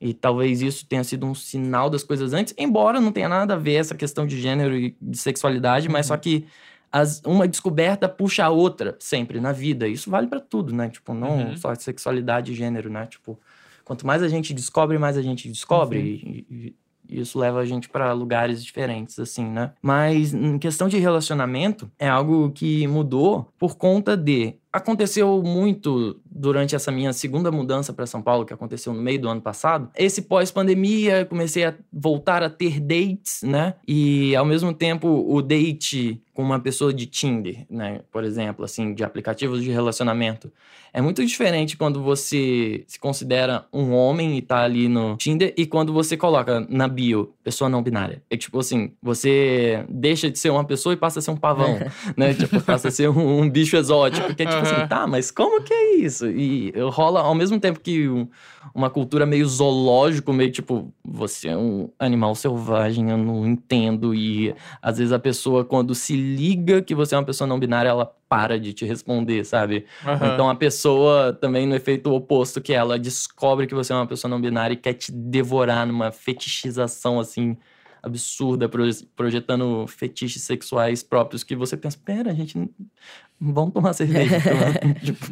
[0.00, 3.58] E talvez isso tenha sido um sinal das coisas antes, embora não tenha nada a
[3.58, 6.46] ver essa questão de gênero e de sexualidade, mas só que
[6.92, 9.86] as- uma descoberta puxa a outra sempre na vida.
[9.88, 10.88] Isso vale pra tudo, né?
[10.88, 11.56] Tipo, não Uhum.
[11.56, 13.06] só sexualidade e gênero, né?
[13.06, 13.38] Tipo,
[13.84, 15.98] quanto mais a gente descobre, mais a gente descobre.
[16.00, 16.74] E, e-
[17.08, 19.72] e isso leva a gente pra lugares diferentes, assim, né?
[19.80, 24.54] Mas em questão de relacionamento, é algo que mudou por conta de.
[24.72, 29.28] Aconteceu muito durante essa minha segunda mudança para São Paulo, que aconteceu no meio do
[29.28, 29.90] ano passado.
[29.96, 33.74] Esse pós-pandemia, comecei a voltar a ter dates, né?
[33.86, 38.00] E ao mesmo tempo, o date com uma pessoa de Tinder, né?
[38.12, 40.52] Por exemplo, assim, de aplicativos de relacionamento.
[40.92, 45.66] É muito diferente quando você se considera um homem e tá ali no Tinder e
[45.66, 48.22] quando você coloca na bio pessoa não binária.
[48.30, 51.78] É tipo assim, você deixa de ser uma pessoa e passa a ser um pavão,
[52.16, 52.34] né?
[52.34, 54.34] Tipo, passa a ser um, um bicho exótico.
[54.34, 54.88] Que é tipo assim, Aham.
[54.88, 56.25] tá, mas como que é isso?
[56.30, 58.28] E rola ao mesmo tempo que um-
[58.74, 64.14] uma cultura meio zoológico, meio tipo, você é um animal selvagem, eu não entendo.
[64.14, 67.88] E às vezes a pessoa, quando se liga que você é uma pessoa não binária,
[67.88, 69.84] ela para de te responder, sabe?
[70.04, 70.32] Aham.
[70.34, 74.28] Então a pessoa também no efeito oposto, que ela descobre que você é uma pessoa
[74.28, 77.56] não binária e quer te devorar numa fetichização assim
[78.02, 78.84] absurda, pro-
[79.16, 82.56] projetando fetiches sexuais próprios que você pensa, pera, gente,
[83.40, 84.36] vamos tomar cerveja.
[85.04, 85.26] tipo,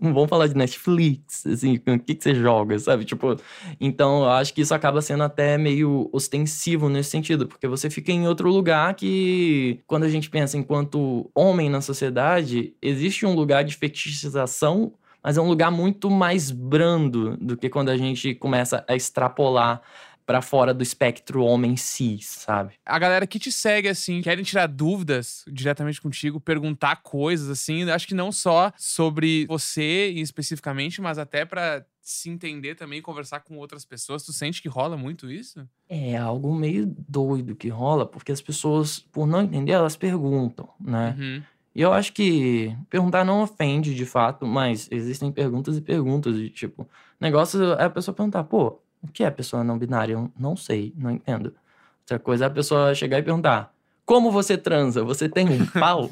[0.00, 3.04] vamos falar de Netflix, assim, o que, que você joga, sabe?
[3.04, 3.36] Tipo,
[3.80, 8.10] então eu acho que isso acaba sendo até meio ostensivo nesse sentido, porque você fica
[8.10, 13.64] em outro lugar que, quando a gente pensa enquanto homem na sociedade, existe um lugar
[13.64, 18.84] de fetichização, mas é um lugar muito mais brando do que quando a gente começa
[18.88, 19.80] a extrapolar
[20.26, 22.74] pra fora do espectro homem cis, sabe?
[22.84, 28.06] A galera que te segue, assim, querem tirar dúvidas diretamente contigo, perguntar coisas, assim, acho
[28.06, 33.84] que não só sobre você especificamente, mas até pra se entender também, conversar com outras
[33.84, 34.22] pessoas.
[34.22, 35.66] Tu sente que rola muito isso?
[35.88, 41.16] É algo meio doido que rola, porque as pessoas, por não entender, elas perguntam, né?
[41.18, 41.42] Uhum.
[41.74, 46.36] E eu acho que perguntar não ofende de fato, mas existem perguntas e perguntas.
[46.36, 50.14] E, tipo, negócio é a pessoa perguntar, pô, o que é pessoa não binária?
[50.14, 51.54] Eu não sei, não entendo.
[52.00, 53.73] Outra coisa é a pessoa chegar e perguntar.
[54.06, 55.02] Como você transa?
[55.02, 56.10] Você tem um pau?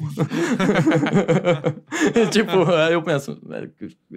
[2.31, 3.39] tipo, aí eu penso,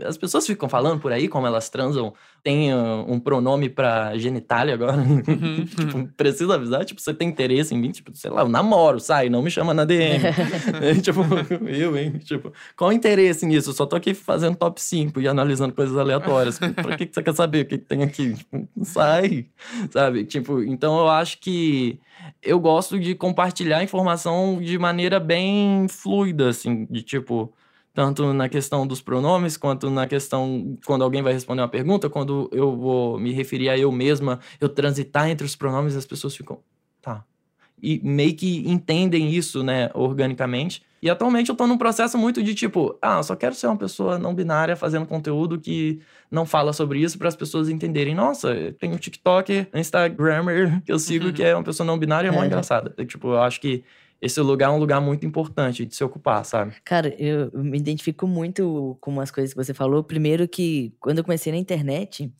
[0.03, 2.15] as pessoas ficam falando por aí como elas transam.
[2.43, 4.97] Tem uh, um pronome pra genitália agora.
[5.77, 7.91] tipo, precisa avisar, tipo, você tem interesse em mim?
[7.91, 10.25] Tipo, sei lá, eu namoro, sai, não me chama na DM.
[11.03, 11.21] tipo,
[11.69, 12.13] eu, hein?
[12.13, 13.71] Tipo, qual o interesse nisso?
[13.71, 16.59] Eu só tô aqui fazendo top 5 e analisando coisas aleatórias.
[16.59, 18.33] pra que, que você quer saber o que, que tem aqui?
[18.33, 19.49] Tipo, sai,
[19.91, 20.25] sabe?
[20.25, 22.01] Tipo, então eu acho que
[22.43, 27.53] eu gosto de compartilhar informação de maneira bem fluida, assim, de tipo,
[27.95, 32.49] tanto na questão dos pronomes, quanto na questão quando alguém vai responder uma pergunta, quando
[32.53, 36.61] eu vou me referir a eu mesma, eu transitar entre os pronomes, as pessoas ficam.
[37.89, 40.83] E meio que entendem isso, né, organicamente.
[41.01, 43.77] E atualmente eu tô num processo muito de tipo, ah, eu só quero ser uma
[43.77, 48.13] pessoa não binária fazendo conteúdo que não fala sobre isso para as pessoas entenderem.
[48.13, 52.27] Nossa, tem um TikTok, um Instagrammer que eu sigo que é uma pessoa não binária,
[52.27, 52.47] é muito É.
[52.49, 52.93] engraçada.
[52.99, 53.85] E, tipo, eu acho que
[54.21, 56.73] esse lugar é um lugar muito importante de se ocupar, sabe?
[56.85, 60.03] Cara, eu me identifico muito com umas coisas que você falou.
[60.03, 62.33] Primeiro que, quando eu comecei na internet,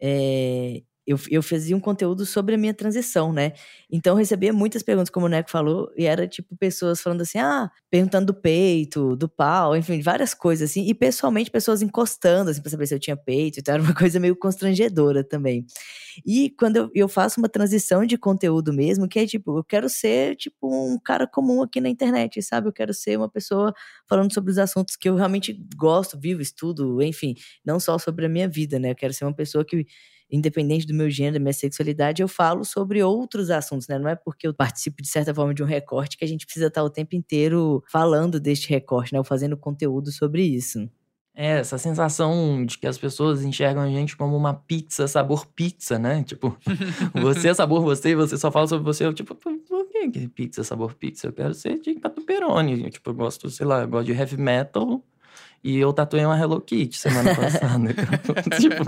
[0.00, 3.52] é, eu, eu fazia um conteúdo sobre a minha transição, né?
[3.90, 7.38] Então eu recebia muitas perguntas, como o Neco falou, e era tipo pessoas falando assim,
[7.38, 10.86] ah, perguntando do peito, do pau, enfim, várias coisas assim.
[10.88, 13.60] E pessoalmente, pessoas encostando, assim, pra saber se eu tinha peito.
[13.60, 15.64] Então era uma coisa meio constrangedora também.
[16.24, 19.88] E quando eu, eu faço uma transição de conteúdo mesmo, que é tipo, eu quero
[19.88, 22.68] ser tipo um cara comum aqui na internet, sabe?
[22.68, 23.72] Eu quero ser uma pessoa
[24.08, 28.28] falando sobre os assuntos que eu realmente gosto, vivo, estudo, enfim, não só sobre a
[28.28, 28.90] minha vida, né?
[28.92, 29.86] Eu quero ser uma pessoa que
[30.30, 33.98] independente do meu gênero, da minha sexualidade, eu falo sobre outros assuntos, né?
[33.98, 36.66] Não é porque eu participo de certa forma de um recorte que a gente precisa
[36.66, 39.18] estar o tempo inteiro falando deste recorte, né?
[39.18, 40.88] Ou fazendo conteúdo sobre isso.
[41.38, 45.98] É, essa sensação de que as pessoas enxergam a gente como uma pizza sabor pizza,
[45.98, 46.24] né?
[46.24, 46.56] Tipo,
[47.12, 49.04] você é sabor você e você só fala sobre você.
[49.04, 51.26] Eu, tipo, por que que pizza sabor pizza?
[51.26, 52.84] Eu quero ser de catuperone.
[52.84, 55.02] Eu, tipo, eu gosto, sei lá, eu gosto de heavy metal
[55.66, 57.92] e eu tatuei uma Hello Kitty semana passada.
[58.60, 58.84] tipo,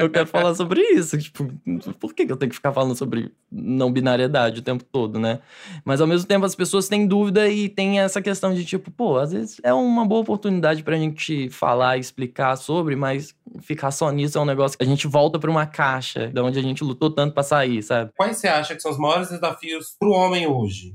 [0.00, 1.18] eu quero falar sobre isso.
[1.18, 1.50] Tipo,
[1.98, 5.40] por que eu tenho que ficar falando sobre não binariedade o tempo todo, né?
[5.84, 9.18] Mas ao mesmo tempo as pessoas têm dúvida e tem essa questão de tipo, pô,
[9.18, 14.08] às vezes é uma boa oportunidade pra gente falar e explicar sobre, mas ficar só
[14.12, 16.84] nisso é um negócio que a gente volta pra uma caixa, da onde a gente
[16.84, 18.12] lutou tanto pra sair, sabe?
[18.16, 20.94] Quais você acha que são os maiores desafios para o homem hoje?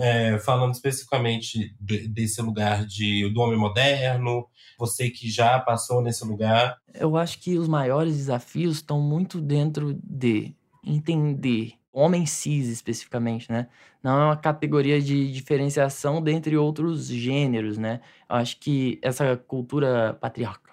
[0.00, 4.46] É, falando especificamente de- desse lugar de, do homem moderno,
[4.78, 6.76] você que já passou nesse lugar.
[6.94, 10.52] Eu acho que os maiores desafios estão muito dentro de
[10.84, 13.68] entender, homem cis especificamente, né?
[14.02, 18.00] Não é uma categoria de diferenciação dentre outros gêneros, né?
[18.28, 20.16] Eu acho que essa cultura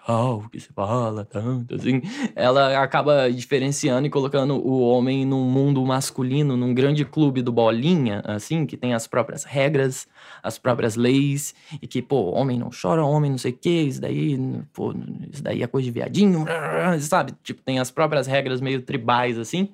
[0.05, 2.01] patriarcal que se fala tanto, assim,
[2.35, 8.21] ela acaba diferenciando e colocando o homem num mundo masculino, num grande clube do bolinha,
[8.25, 10.07] assim, que tem as próprias regras,
[10.43, 13.99] as próprias leis, e que, pô, homem não chora, homem não sei o que, isso
[13.99, 14.37] daí,
[14.73, 14.93] pô,
[15.31, 16.45] isso daí é coisa de viadinho,
[17.01, 17.33] sabe?
[17.43, 19.69] Tipo, tem as próprias regras meio tribais, assim.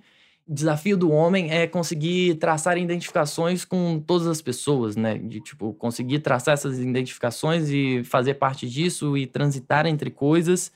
[0.53, 5.17] Desafio do homem é conseguir traçar identificações com todas as pessoas, né?
[5.17, 10.69] De, tipo, conseguir traçar essas identificações e fazer parte disso e transitar entre coisas.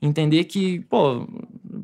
[0.00, 1.26] Entender que, pô,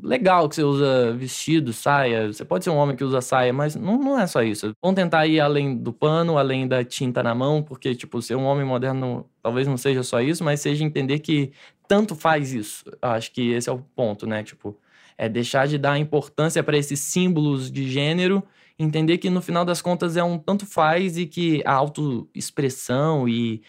[0.03, 2.33] legal que você usa vestido, saia.
[2.33, 4.73] Você pode ser um homem que usa saia, mas não, não é só isso.
[4.83, 8.45] Vamos tentar ir além do pano, além da tinta na mão, porque, tipo, ser um
[8.45, 11.53] homem moderno talvez não seja só isso, mas seja entender que
[11.87, 12.85] tanto faz isso.
[13.03, 14.43] Acho que esse é o ponto, né?
[14.43, 14.77] Tipo,
[15.17, 18.43] é deixar de dar importância para esses símbolos de gênero,
[18.79, 23.63] entender que no final das contas é um tanto faz e que a autoexpressão e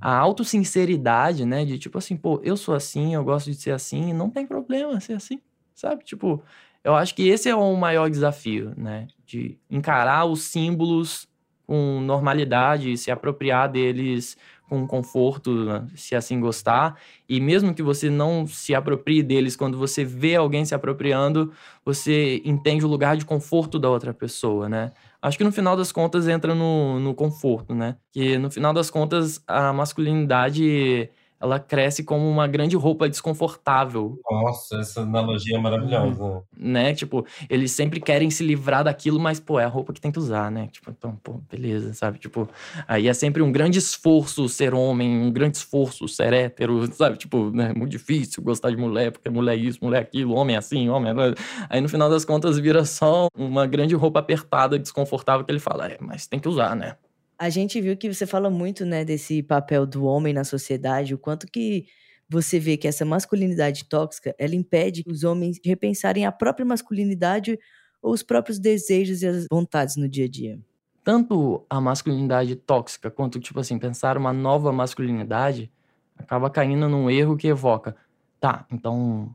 [0.00, 4.12] a autossinceridade, né, de tipo assim, pô, eu sou assim, eu gosto de ser assim,
[4.12, 5.40] não tem problema ser assim,
[5.74, 6.04] sabe?
[6.04, 6.42] Tipo,
[6.82, 11.28] eu acho que esse é o maior desafio, né, de encarar os símbolos
[11.66, 14.36] com normalidade, se apropriar deles
[14.72, 19.76] com conforto, né, se assim gostar, e mesmo que você não se aproprie deles, quando
[19.76, 21.52] você vê alguém se apropriando,
[21.84, 24.92] você entende o lugar de conforto da outra pessoa, né?
[25.20, 27.96] Acho que no final das contas entra no, no conforto, né?
[28.12, 31.10] Que no final das contas a masculinidade
[31.42, 34.16] ela cresce como uma grande roupa desconfortável.
[34.30, 36.44] Nossa, essa analogia é maravilhosa.
[36.56, 36.94] Né?
[36.94, 40.20] Tipo, eles sempre querem se livrar daquilo, mas, pô, é a roupa que tem que
[40.20, 40.68] usar, né?
[40.70, 42.18] Tipo, então, pô, beleza, sabe?
[42.20, 42.48] Tipo,
[42.86, 47.16] aí é sempre um grande esforço ser homem, um grande esforço ser hétero, sabe?
[47.16, 47.72] Tipo, né?
[47.74, 50.88] Muito difícil gostar de mulher, porque mulher é isso, mulher é aquilo, homem é assim,
[50.88, 51.34] homem é...
[51.68, 55.88] Aí no final das contas vira só uma grande roupa apertada, desconfortável, que ele fala,
[55.88, 56.94] é, mas tem que usar, né?
[57.42, 61.18] A gente viu que você fala muito, né, desse papel do homem na sociedade, o
[61.18, 61.86] quanto que
[62.28, 67.58] você vê que essa masculinidade tóxica, ela impede os homens de repensarem a própria masculinidade
[68.00, 70.60] ou os próprios desejos e as vontades no dia a dia.
[71.02, 75.68] Tanto a masculinidade tóxica quanto, tipo assim, pensar uma nova masculinidade
[76.16, 77.96] acaba caindo num erro que evoca.
[78.38, 79.34] Tá, então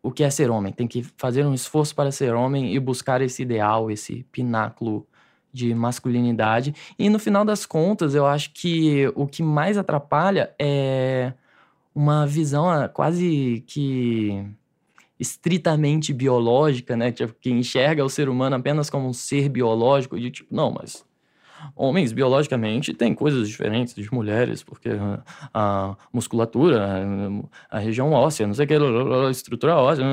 [0.00, 0.72] o que é ser homem?
[0.72, 5.04] Tem que fazer um esforço para ser homem e buscar esse ideal, esse pináculo
[5.52, 6.74] de masculinidade.
[6.98, 11.32] E no final das contas, eu acho que o que mais atrapalha é
[11.94, 14.46] uma visão ah, quase que
[15.18, 17.12] estritamente biológica, né?
[17.12, 21.04] Tipo, que enxerga o ser humano apenas como um ser biológico, de tipo, não, mas
[21.74, 24.90] homens biologicamente têm coisas diferentes de mulheres, porque
[25.52, 27.02] a musculatura,
[27.70, 30.04] a região óssea, não sei o que, a estrutura óssea,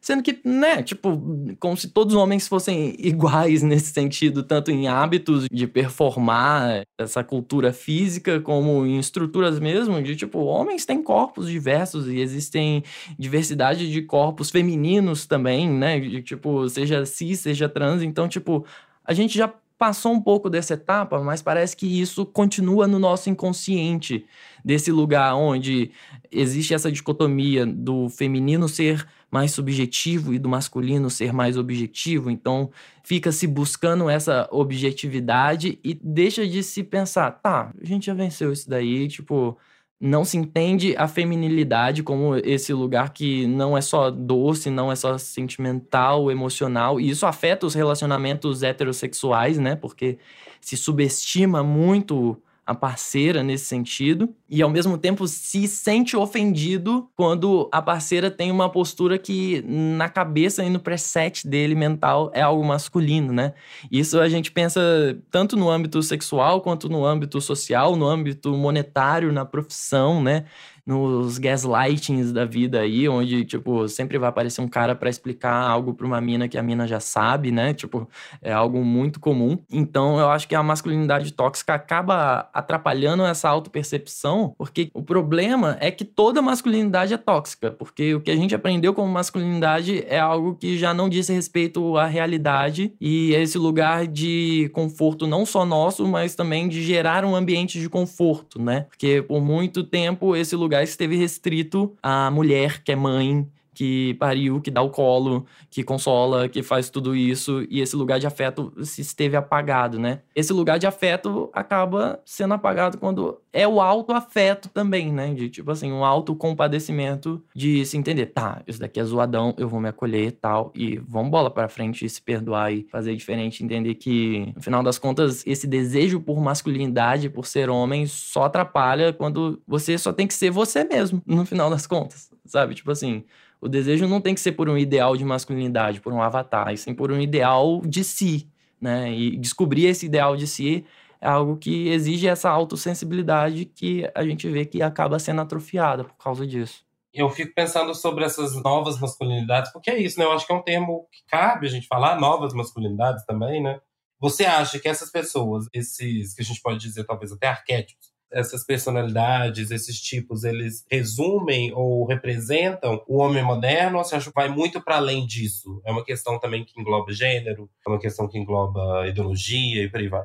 [0.00, 1.22] sendo que, né, tipo,
[1.58, 7.22] como se todos os homens fossem iguais nesse sentido, tanto em hábitos de performar essa
[7.22, 12.82] cultura física, como em estruturas mesmo, de tipo, homens têm corpos diversos e existem
[13.18, 18.64] diversidade de corpos femininos também, né, de tipo, seja cis, seja trans, então, tipo,
[19.04, 23.30] a gente já passou um pouco dessa etapa, mas parece que isso continua no nosso
[23.30, 24.26] inconsciente,
[24.64, 25.92] desse lugar onde
[26.32, 32.30] existe essa dicotomia do feminino ser mais subjetivo e do masculino ser mais objetivo.
[32.30, 32.70] Então,
[33.04, 38.52] fica se buscando essa objetividade e deixa de se pensar, tá, a gente já venceu
[38.52, 39.56] isso daí, tipo,
[40.00, 44.96] não se entende a feminilidade como esse lugar que não é só doce, não é
[44.96, 49.74] só sentimental, emocional, e isso afeta os relacionamentos heterossexuais, né?
[49.74, 50.18] Porque
[50.60, 57.66] se subestima muito a parceira nesse sentido e ao mesmo tempo se sente ofendido quando
[57.72, 62.62] a parceira tem uma postura que na cabeça e no preset dele mental é algo
[62.62, 63.54] masculino, né?
[63.90, 64.82] Isso a gente pensa
[65.30, 70.44] tanto no âmbito sexual quanto no âmbito social, no âmbito monetário, na profissão, né?
[70.88, 75.92] Nos gaslightings da vida aí, onde, tipo, sempre vai aparecer um cara para explicar algo
[75.92, 77.74] pra uma mina que a mina já sabe, né?
[77.74, 78.08] Tipo,
[78.40, 79.58] é algo muito comum.
[79.70, 85.90] Então, eu acho que a masculinidade tóxica acaba atrapalhando essa autopercepção, porque o problema é
[85.90, 90.54] que toda masculinidade é tóxica, porque o que a gente aprendeu como masculinidade é algo
[90.54, 95.66] que já não diz respeito à realidade e é esse lugar de conforto não só
[95.66, 98.86] nosso, mas também de gerar um ambiente de conforto, né?
[98.88, 103.46] Porque por muito tempo esse lugar lugar esteve restrito à mulher que é mãe,
[103.78, 108.18] que pariu, que dá o colo, que consola, que faz tudo isso, e esse lugar
[108.18, 110.22] de afeto se esteve apagado, né?
[110.34, 115.32] Esse lugar de afeto acaba sendo apagado quando é o auto-afeto também, né?
[115.32, 119.78] De tipo assim, um auto-compadecimento de se entender, tá, isso daqui é zoadão, eu vou
[119.80, 123.94] me acolher tal, e vamos bola pra frente e se perdoar e fazer diferente, entender
[123.94, 129.62] que, no final das contas, esse desejo por masculinidade, por ser homem, só atrapalha quando
[129.68, 132.74] você só tem que ser você mesmo, no final das contas, sabe?
[132.74, 133.22] Tipo assim,
[133.60, 136.76] o desejo não tem que ser por um ideal de masculinidade, por um avatar, e
[136.76, 138.48] sim por um ideal de si,
[138.80, 139.12] né?
[139.12, 140.84] E descobrir esse ideal de si
[141.20, 146.16] é algo que exige essa autossensibilidade que a gente vê que acaba sendo atrofiada por
[146.16, 146.86] causa disso.
[147.12, 150.24] Eu fico pensando sobre essas novas masculinidades, porque é isso, né?
[150.24, 153.80] Eu acho que é um termo que cabe a gente falar, novas masculinidades também, né?
[154.20, 158.64] Você acha que essas pessoas, esses que a gente pode dizer talvez até arquétipos, essas
[158.64, 163.98] personalidades, esses tipos, eles resumem ou representam o homem moderno?
[163.98, 165.80] Ou você acha que vai muito para além disso?
[165.84, 170.00] É uma questão também que engloba gênero, é uma questão que engloba ideologia e por
[170.00, 170.24] aí vai.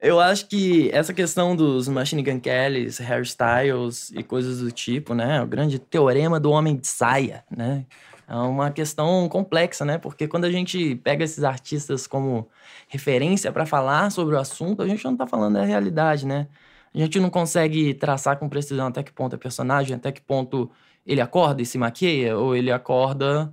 [0.00, 5.40] Eu acho que essa questão dos Machine Gun Kellys, hairstyles e coisas do tipo, né?
[5.40, 7.86] O grande teorema do homem de saia, né?
[8.28, 9.96] É uma questão complexa, né?
[9.96, 12.48] Porque quando a gente pega esses artistas como
[12.88, 16.48] referência para falar sobre o assunto, a gente não tá falando da realidade, né?
[16.94, 20.70] A gente não consegue traçar com precisão até que ponto é personagem, até que ponto
[21.04, 23.52] ele acorda e se maquia, ou ele acorda,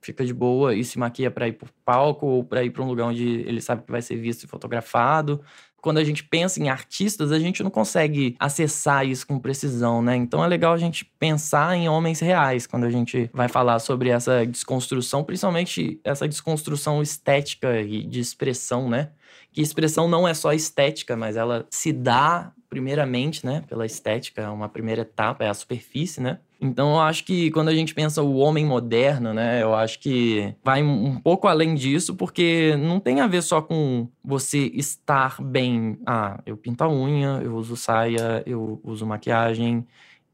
[0.00, 2.86] fica de boa e se maquia para ir pro palco, ou para ir para um
[2.86, 5.40] lugar onde ele sabe que vai ser visto e fotografado.
[5.80, 10.16] Quando a gente pensa em artistas, a gente não consegue acessar isso com precisão, né?
[10.16, 14.08] Então é legal a gente pensar em homens reais quando a gente vai falar sobre
[14.08, 19.10] essa desconstrução, principalmente essa desconstrução estética e de expressão, né?
[19.52, 24.48] Que expressão não é só estética, mas ela se dá primeiramente, né, pela estética, é
[24.48, 26.38] uma primeira etapa, é a superfície, né?
[26.60, 30.54] Então eu acho que quando a gente pensa o homem moderno, né, eu acho que
[30.62, 35.98] vai um pouco além disso, porque não tem a ver só com você estar bem.
[36.04, 39.86] Ah, eu pinto a unha, eu uso saia, eu uso maquiagem.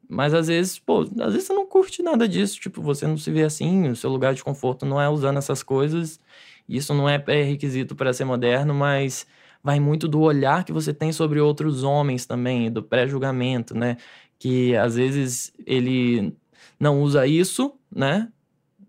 [0.09, 3.31] Mas às vezes, pô, às vezes você não curte nada disso, tipo, você não se
[3.31, 6.21] vê assim, o seu lugar de conforto não é usando essas coisas.
[6.69, 9.27] Isso não é pré-requisito para ser moderno, mas
[9.65, 13.97] vai muito do olhar que você tem sobre outros homens também, do pré-julgamento, né?
[14.39, 16.37] Que às vezes ele
[16.79, 18.29] não usa isso, né?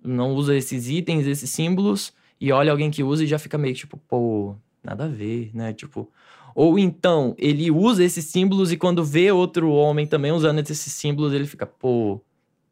[0.03, 3.73] Não usa esses itens, esses símbolos, e olha alguém que usa e já fica meio
[3.73, 5.71] tipo, pô, nada a ver, né?
[5.71, 6.11] Tipo.
[6.53, 11.33] Ou então, ele usa esses símbolos e quando vê outro homem também usando esses símbolos,
[11.33, 12.21] ele fica, pô,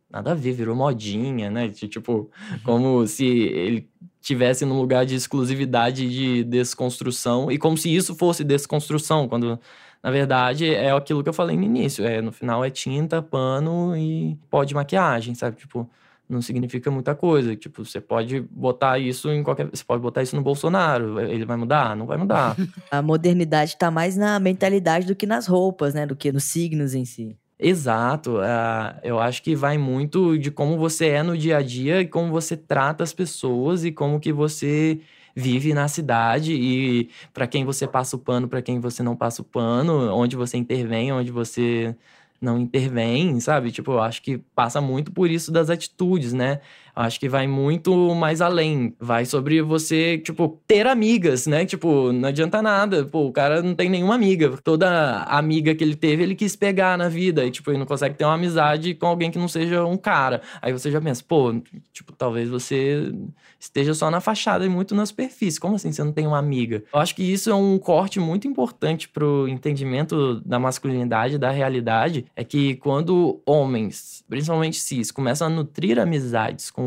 [0.09, 1.69] nada a ver, virou modinha, né?
[1.69, 2.29] Tipo,
[2.63, 3.89] como se ele
[4.23, 9.59] tivesse num lugar de exclusividade de desconstrução e como se isso fosse desconstrução, quando
[10.01, 13.95] na verdade é aquilo que eu falei no início, é no final é tinta, pano
[13.97, 15.57] e pó de maquiagem, sabe?
[15.57, 15.89] Tipo,
[16.29, 17.53] não significa muita coisa.
[17.55, 19.69] Tipo, você pode botar isso em qualquer.
[19.69, 21.19] Você pode botar isso no Bolsonaro.
[21.19, 21.95] Ele vai mudar?
[21.95, 22.55] Não vai mudar.
[22.89, 26.05] A modernidade tá mais na mentalidade do que nas roupas, né?
[26.05, 27.37] Do que nos signos em si.
[27.65, 28.39] Exato.
[28.39, 32.07] Uh, eu acho que vai muito de como você é no dia a dia e
[32.07, 34.99] como você trata as pessoas e como que você
[35.33, 39.41] vive na cidade e para quem você passa o pano, para quem você não passa
[39.41, 41.95] o pano, onde você intervém, onde você
[42.41, 43.71] não intervém, sabe?
[43.71, 46.59] Tipo, eu acho que passa muito por isso das atitudes, né?
[46.95, 48.95] Acho que vai muito mais além.
[48.99, 51.65] Vai sobre você, tipo, ter amigas, né?
[51.65, 53.03] Tipo, não adianta nada.
[53.05, 54.57] Pô, o cara não tem nenhuma amiga.
[54.63, 57.45] Toda amiga que ele teve, ele quis pegar na vida.
[57.45, 60.41] E, tipo, ele não consegue ter uma amizade com alguém que não seja um cara.
[60.61, 61.55] Aí você já pensa, pô,
[61.91, 63.11] tipo, talvez você
[63.59, 65.59] esteja só na fachada e muito na superfície.
[65.59, 66.83] Como assim você não tem uma amiga?
[66.93, 72.25] Eu acho que isso é um corte muito importante pro entendimento da masculinidade, da realidade.
[72.35, 76.82] É que quando homens, principalmente cis, começam a nutrir amizades com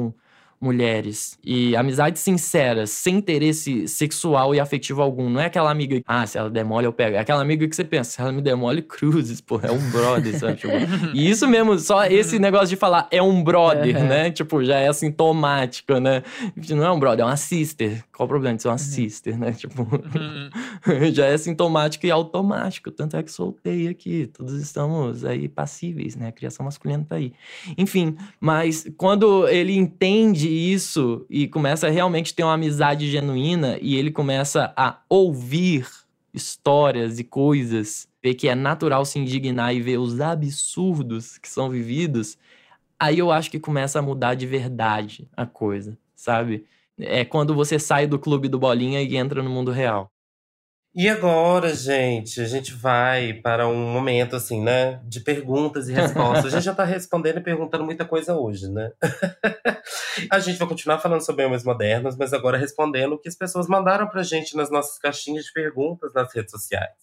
[0.61, 5.29] mulheres e amizades sinceras, sem interesse sexual e afetivo algum.
[5.29, 7.17] Não é aquela amiga, ah, se ela demole eu pego.
[7.17, 10.39] É aquela amiga que você pensa, se ela me demole, cruzes, pô, é um brother,
[10.39, 10.57] sabe?
[10.57, 10.73] Tipo,
[11.15, 14.31] e isso mesmo, só esse negócio de falar é um brother, né?
[14.31, 16.23] Tipo, já é sintomático, né?
[16.71, 18.05] Não é um brother, é uma sister.
[18.17, 18.79] Qual o problema de ser uma uhum.
[18.79, 19.53] sister, né?
[19.67, 21.13] Tipo, uhum.
[21.13, 22.91] já é sintomático e automático.
[22.91, 24.27] Tanto é que soltei aqui.
[24.27, 26.29] Todos estamos aí passíveis, né?
[26.29, 27.35] A criação masculina tá aí.
[27.77, 33.97] Enfim, mas quando ele entende isso e começa a realmente ter uma amizade genuína e
[33.97, 35.87] ele começa a ouvir
[36.33, 41.69] histórias e coisas, ver que é natural se indignar e ver os absurdos que são
[41.69, 42.39] vividos,
[42.99, 46.65] aí eu acho que começa a mudar de verdade a coisa, sabe?
[46.99, 50.11] É quando você sai do clube do Bolinha e entra no mundo real.
[50.99, 56.47] E agora, gente, a gente vai para um momento assim, né, de perguntas e respostas.
[56.47, 58.91] A gente já está respondendo e perguntando muita coisa hoje, né?
[60.33, 63.69] a gente vai continuar falando sobre homens modernos, mas agora respondendo o que as pessoas
[63.69, 66.97] mandaram pra gente nas nossas caixinhas de perguntas nas redes sociais.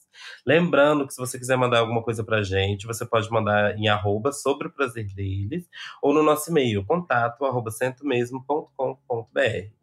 [0.43, 4.31] Lembrando que se você quiser mandar alguma coisa pra gente, você pode mandar em arroba
[4.31, 5.69] sobre o prazer deles
[6.01, 9.82] ou no nosso e-mail, contato arroba centomesmo.com.br.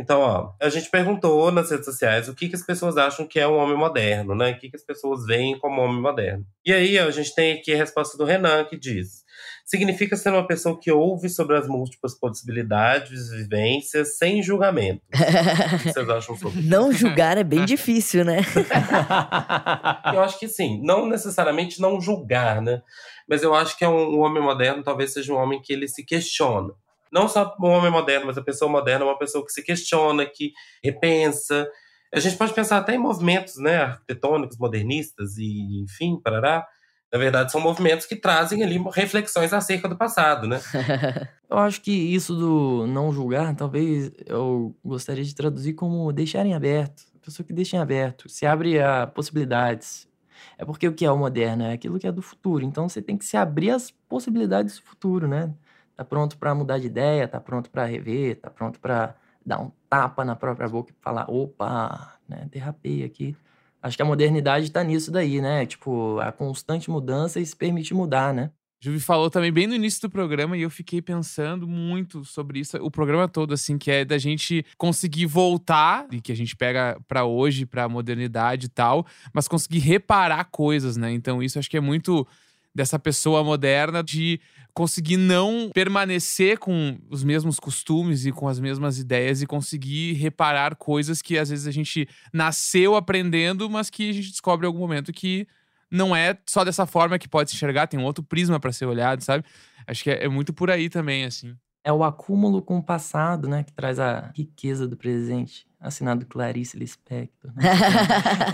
[0.00, 3.38] Então, ó, a gente perguntou nas redes sociais o que, que as pessoas acham que
[3.38, 4.52] é um homem moderno, né?
[4.52, 6.42] O que, que as pessoas veem como homem moderno.
[6.64, 9.22] E aí, ó, a gente tem aqui a resposta do Renan, que diz:
[9.62, 15.02] significa ser uma pessoa que ouve sobre as múltiplas possibilidades, vivências, sem julgamento.
[15.12, 16.70] o que vocês acham sobre isso?
[16.70, 18.38] Não julgar é bem difícil, né?
[20.14, 20.80] eu acho que sim.
[20.82, 22.80] Não necessariamente não julgar, né?
[23.28, 25.86] Mas eu acho que é um, um homem moderno talvez seja um homem que ele
[25.86, 26.72] se questiona
[27.12, 30.24] não só o homem moderno, mas a pessoa moderna é uma pessoa que se questiona,
[30.24, 30.52] que
[30.82, 31.68] repensa.
[32.12, 36.66] A gente pode pensar até em movimentos né, arquitetônicos, modernistas e, enfim, parará.
[37.12, 40.60] Na verdade, são movimentos que trazem ali reflexões acerca do passado, né?
[41.50, 47.02] eu acho que isso do não julgar, talvez eu gostaria de traduzir como deixarem aberto.
[47.16, 50.08] A pessoa que deixa em aberto, se abre a possibilidades.
[50.56, 52.64] É porque o que é o moderno é aquilo que é do futuro.
[52.64, 55.52] Então você tem que se abrir às possibilidades do futuro, né?
[56.00, 59.70] Tá pronto para mudar de ideia, tá pronto para rever, tá pronto para dar um
[59.86, 63.36] tapa na própria boca e falar, opa, né, derrapei aqui.
[63.82, 65.66] Acho que a modernidade está nisso daí, né?
[65.66, 68.50] Tipo, a constante mudança e se permite mudar, né?
[68.82, 72.78] Juvi falou também bem no início do programa e eu fiquei pensando muito sobre isso,
[72.78, 76.98] o programa todo, assim, que é da gente conseguir voltar, e que a gente pega
[77.06, 81.12] para hoje, pra modernidade e tal, mas conseguir reparar coisas, né?
[81.12, 82.26] Então, isso acho que é muito
[82.74, 84.40] dessa pessoa moderna de
[84.72, 90.76] conseguir não permanecer com os mesmos costumes e com as mesmas ideias e conseguir reparar
[90.76, 94.78] coisas que às vezes a gente nasceu aprendendo, mas que a gente descobre em algum
[94.78, 95.46] momento que
[95.90, 98.86] não é só dessa forma que pode se enxergar, tem um outro prisma pra ser
[98.86, 99.44] olhado, sabe?
[99.86, 101.56] Acho que é, é muito por aí também, assim.
[101.82, 103.64] É o acúmulo com o passado, né?
[103.64, 105.66] Que traz a riqueza do presente.
[105.80, 107.50] Assinado Clarice Lispector.
[107.56, 107.64] Né?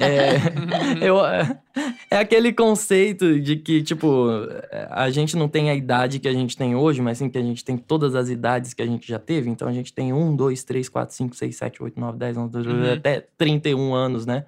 [0.01, 4.29] é, eu, é aquele conceito de que, tipo,
[4.91, 7.43] a gente não tem a idade que a gente tem hoje, mas sim que a
[7.43, 9.51] gente tem todas as idades que a gente já teve.
[9.51, 12.53] Então a gente tem 1, 2, 3, 4, 5, 6, 7, 8, 9, 10, 11,
[12.53, 12.93] 12, Uhum.
[12.93, 14.45] até 31 anos, né?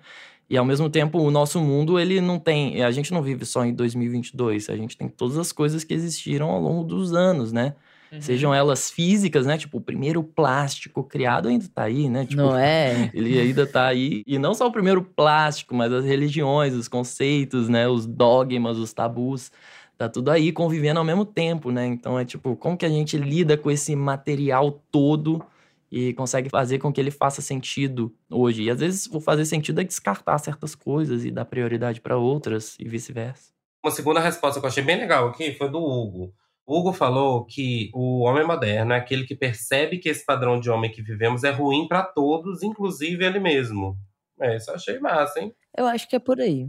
[0.49, 2.83] E ao mesmo tempo, o nosso mundo, ele não tem.
[2.83, 4.71] A gente não vive só em 2022.
[4.71, 7.75] A gente tem todas as coisas que existiram ao longo dos anos, né?
[8.11, 8.21] Uhum.
[8.21, 9.59] Sejam elas físicas, né?
[9.59, 12.25] Tipo, o primeiro plástico criado ainda tá aí, né?
[12.25, 13.11] Tipo, Não é?
[13.15, 14.23] ele ainda tá aí.
[14.27, 17.87] E não só o primeiro plástico, mas as religiões, os conceitos, né?
[17.89, 19.53] Os dogmas, os tabus.
[19.99, 21.85] Tá tudo aí convivendo ao mesmo tempo, né?
[21.85, 25.45] Então é tipo, como que a gente lida com esse material todo
[25.91, 28.63] e consegue fazer com que ele faça sentido hoje?
[28.63, 32.77] E às vezes o fazer sentido é descartar certas coisas e dar prioridade para outras
[32.79, 33.53] e vice-versa.
[33.85, 36.33] Uma segunda resposta que eu achei bem legal aqui foi do Hugo.
[36.69, 40.91] Hugo falou que o homem moderno é aquele que percebe que esse padrão de homem
[40.91, 43.97] que vivemos é ruim para todos, inclusive ele mesmo.
[44.39, 45.55] É, isso eu achei massa, hein?
[45.77, 46.69] Eu acho que é por aí.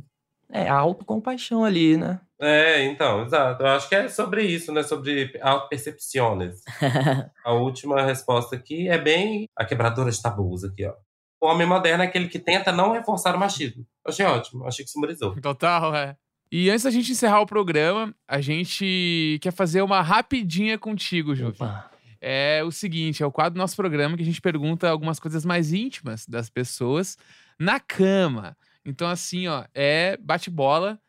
[0.52, 2.22] É a autocompaixão ali, né?
[2.40, 3.62] É, então, exato.
[3.62, 4.82] Eu acho que é sobre isso, né?
[4.84, 6.62] Sobre auto-percepciones.
[7.46, 10.94] A última resposta aqui é bem a quebradora de tabus aqui, ó.
[11.42, 13.86] O homem moderno é aquele que tenta não reforçar o machismo.
[14.06, 15.40] Eu achei ótimo, achei que simbolizou.
[15.40, 16.18] Total, é.
[16.52, 21.34] E antes da gente encerrar o programa, a gente quer fazer uma rapidinha contigo.
[21.48, 21.92] Opa.
[22.22, 25.46] É o seguinte, é o quadro do nosso programa que a gente pergunta algumas coisas
[25.46, 27.18] mais íntimas das pessoas
[27.58, 28.58] na cama.
[28.84, 31.00] Então, assim, ó, é bate-bola.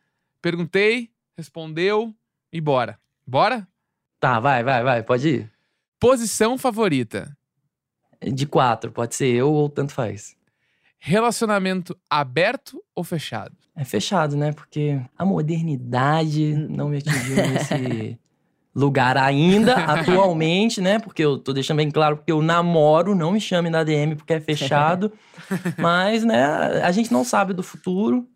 [0.41, 2.15] Perguntei, respondeu
[2.53, 2.99] e bora.
[3.25, 3.67] Bora?
[4.19, 5.51] Tá, vai, vai, vai, pode ir.
[5.99, 7.35] Posição favorita.
[8.21, 10.35] De quatro, pode ser eu ou tanto faz.
[11.03, 13.57] Relacionamento aberto ou fechado?
[13.75, 14.51] É fechado, né?
[14.51, 18.19] Porque a modernidade não me atingiu nesse
[18.73, 20.99] lugar ainda, atualmente, né?
[20.99, 24.33] Porque eu tô deixando bem claro porque eu namoro, não me chame na DM porque
[24.33, 25.11] é fechado.
[25.79, 26.45] mas, né,
[26.83, 28.29] a gente não sabe do futuro,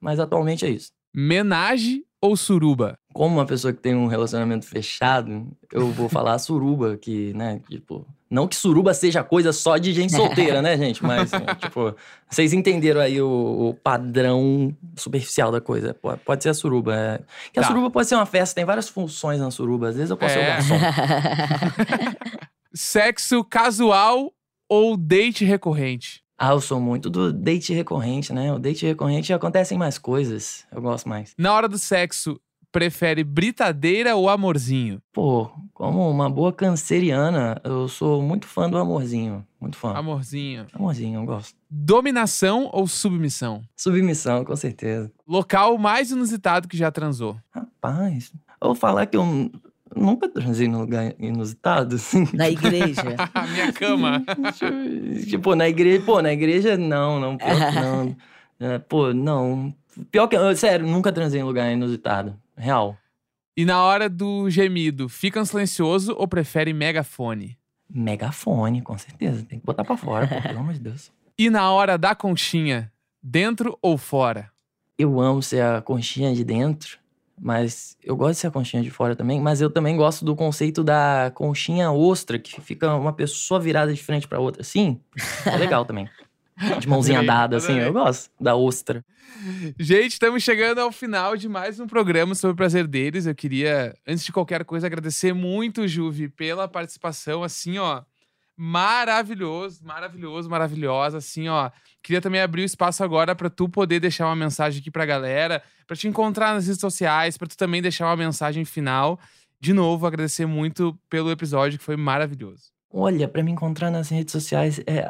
[0.00, 0.92] mas atualmente é isso.
[1.12, 2.96] Menage ou suruba?
[3.12, 8.06] Como uma pessoa que tem um relacionamento fechado, eu vou falar suruba, que, né, tipo.
[8.30, 11.04] Não que suruba seja coisa só de gente solteira, né, gente?
[11.04, 11.94] Mas, tipo,
[12.30, 13.28] vocês entenderam aí o,
[13.68, 15.92] o padrão superficial da coisa.
[15.92, 16.96] Pode, pode ser a suruba.
[16.96, 17.20] É.
[17.52, 17.68] Que a Tá.
[17.68, 19.88] suruba pode ser uma festa, tem várias funções na suruba.
[19.88, 20.46] Às vezes eu posso ser o É.
[20.46, 20.74] garçom.
[22.74, 24.32] Sexo casual
[24.68, 26.22] ou date recorrente?
[26.38, 28.52] Ah, eu sou muito do date recorrente, né?
[28.52, 30.64] O date recorrente acontecem mais coisas.
[30.72, 31.34] Eu gosto mais.
[31.38, 32.40] Na hora do sexo,
[32.72, 35.00] prefere britadeira ou amorzinho?
[35.12, 39.46] Pô, como uma boa canceriana, eu sou muito fã do amorzinho.
[39.60, 39.92] Muito fã.
[39.94, 40.66] Amorzinho.
[40.72, 41.54] Amorzinho, eu gosto.
[41.70, 43.62] Dominação ou submissão?
[43.76, 45.12] Submissão, com certeza.
[45.28, 47.36] Local mais inusitado que já transou.
[47.50, 49.50] Rapaz, eu vou falar que eu
[49.94, 52.26] nunca transei num lugar inusitado, assim.
[52.32, 53.02] Na igreja.
[53.52, 54.24] Minha cama.
[55.28, 58.16] tipo, na igreja, pô, na igreja não, não, pior não.
[58.58, 59.74] É, pô, não.
[60.10, 62.34] Pior que, eu- sério, nunca transei em lugar inusitado.
[62.56, 62.96] Real.
[63.56, 67.58] E na hora do gemido, fica silencioso ou prefere megafone?
[67.88, 69.44] Megafone, com certeza.
[69.44, 71.12] Tem que botar pra fora, pô, pelo amor de Deus.
[71.38, 72.90] E na hora da conchinha,
[73.22, 74.50] dentro ou fora?
[74.96, 76.98] Eu amo ser a conchinha de dentro,
[77.38, 79.40] mas eu gosto de ser a conchinha de fora também.
[79.40, 84.02] Mas eu também gosto do conceito da conchinha ostra, que fica uma pessoa virada de
[84.02, 85.00] frente pra outra, assim.
[85.44, 86.08] É legal também.
[86.80, 89.04] De mãozinha dada, assim, eu gosto da ostra.
[89.78, 93.26] Gente, estamos chegando ao final de mais um programa sobre o prazer deles.
[93.26, 98.02] Eu queria, antes de qualquer coisa, agradecer muito, Juvi, pela participação, assim, ó.
[98.56, 101.70] Maravilhoso, maravilhoso, maravilhosa, assim, ó.
[102.02, 105.62] Queria também abrir o espaço agora para tu poder deixar uma mensagem aqui pra galera,
[105.86, 109.18] pra te encontrar nas redes sociais, pra tu também deixar uma mensagem final.
[109.60, 112.71] De novo, agradecer muito pelo episódio, que foi maravilhoso.
[112.94, 115.06] Olha, pra me encontrar nas redes sociais é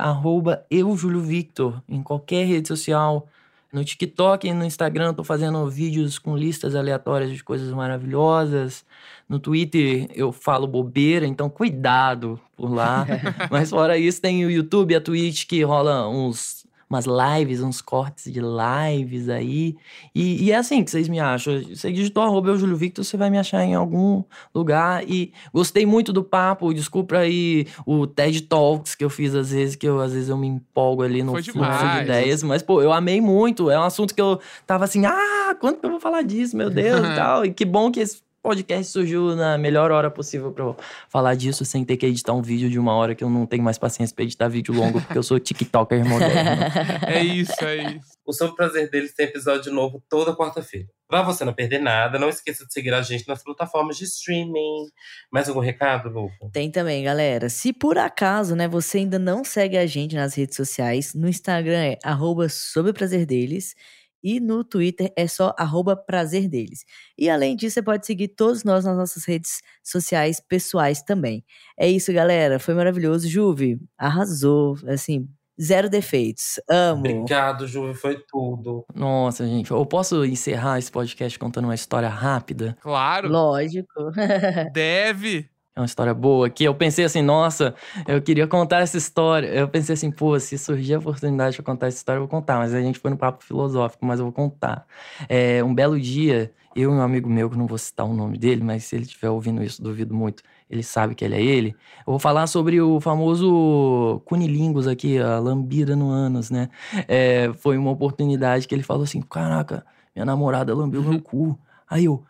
[0.71, 3.27] eujulio-victor, em qualquer rede social.
[3.73, 8.85] No TikTok e no Instagram eu tô fazendo vídeos com listas aleatórias de coisas maravilhosas.
[9.29, 13.05] No Twitter eu falo bobeira, então cuidado por lá.
[13.51, 16.62] Mas fora isso, tem o YouTube e a Twitch que rola uns
[16.93, 19.75] umas lives, uns cortes de lives aí.
[20.15, 21.59] E, e é assim que vocês me acham.
[21.63, 24.23] Você digitou arroba eujulio victor, você vai me achar em algum
[24.55, 25.03] lugar.
[25.09, 26.75] E gostei muito do papo.
[26.75, 30.37] Desculpa aí o TED Talks que eu fiz às vezes, que eu às vezes eu
[30.37, 32.43] me empolgo ali no Foi fluxo de ideias.
[32.43, 33.71] Mas, pô, eu amei muito.
[33.71, 36.69] É um assunto que eu tava assim, ah, quando que eu vou falar disso, meu
[36.69, 37.47] Deus, e tal.
[37.47, 40.77] E que bom que esse podcast surgiu na melhor hora possível pra eu
[41.09, 43.63] falar disso, sem ter que editar um vídeo de uma hora que eu não tenho
[43.63, 46.65] mais paciência pra editar vídeo longo, porque eu sou TikToker moderno.
[47.07, 48.13] É isso, é isso.
[48.27, 50.89] O Sobre o Prazer deles tem episódio novo toda quarta-feira.
[51.09, 54.89] Pra você não perder nada, não esqueça de seguir a gente nas plataformas de streaming.
[55.31, 56.35] Mais algum recado, Luca?
[56.53, 57.49] Tem também, galera.
[57.49, 61.85] Se por acaso, né, você ainda não segue a gente nas redes sociais, no Instagram
[61.85, 63.75] é arroba sobre o prazer deles
[64.23, 66.85] e no Twitter é só arroba prazer deles.
[67.19, 71.45] E além disso, você pode seguir todos nós nas nossas redes sociais pessoais também.
[71.79, 72.59] É isso, galera.
[72.59, 73.29] Foi maravilhoso.
[73.29, 74.77] Juve, arrasou.
[74.87, 75.29] Assim,
[75.61, 76.61] zero defeitos.
[76.69, 77.01] Amo.
[77.01, 78.85] Obrigado, Ju, foi tudo.
[78.95, 82.77] Nossa, gente, eu posso encerrar esse podcast contando uma história rápida?
[82.81, 84.11] Claro, Lógico.
[84.73, 85.52] deve.
[85.75, 87.75] É uma história boa que eu pensei assim, nossa,
[88.07, 89.47] eu queria contar essa história.
[89.47, 92.59] Eu pensei assim, pô, se surgir a oportunidade de contar essa história, eu vou contar.
[92.59, 94.87] Mas a gente foi no papo filosófico, mas eu vou contar.
[95.31, 98.37] É, um belo dia, eu e um amigo meu, que não vou citar o nome
[98.37, 101.75] dele, mas se ele estiver ouvindo isso, duvido muito, ele sabe que ele é ele.
[102.07, 106.69] Eu vou falar sobre o famoso cunilingus aqui, a lambida no ânus, né?
[107.09, 111.59] É, foi uma oportunidade que ele falou assim, caraca, minha namorada lambeu meu cu.
[111.89, 112.23] Aí eu,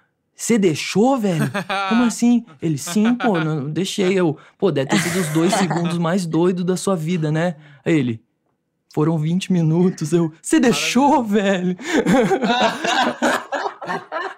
[0.43, 1.49] você deixou, velho?
[1.88, 2.45] Como assim?
[2.61, 4.12] Ele, sim, pô, não, deixei.
[4.18, 7.55] Eu, pô, deve ter sido os dois segundos mais doidos da sua vida, né?
[7.84, 8.20] Aí ele,
[8.93, 10.12] foram 20 minutos.
[10.12, 11.76] Eu, você deixou, velho?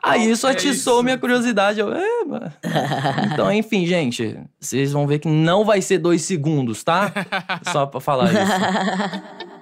[0.02, 1.02] Aí isso É atiçou isso.
[1.02, 1.80] minha curiosidade.
[1.80, 2.52] Eu, é, mano.
[3.32, 7.10] Então, enfim, gente, vocês vão ver que não vai ser dois segundos, tá?
[7.72, 9.53] Só pra falar isso.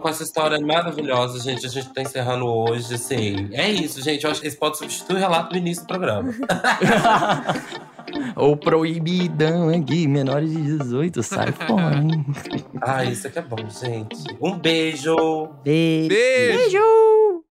[0.00, 3.50] Com essa história maravilhosa, gente, a gente tá encerrando hoje, assim.
[3.52, 4.24] É isso, gente.
[4.24, 6.32] Eu acho que esse pode substituir o relato do início do programa.
[8.34, 12.24] Ou proibidão aqui, menores de 18, sai fora, hein?
[12.80, 14.16] Ah, isso aqui é bom, gente.
[14.40, 15.48] Um beijo!
[15.62, 16.08] Beijo.
[16.08, 16.58] Beijo.
[16.58, 17.49] Beijo!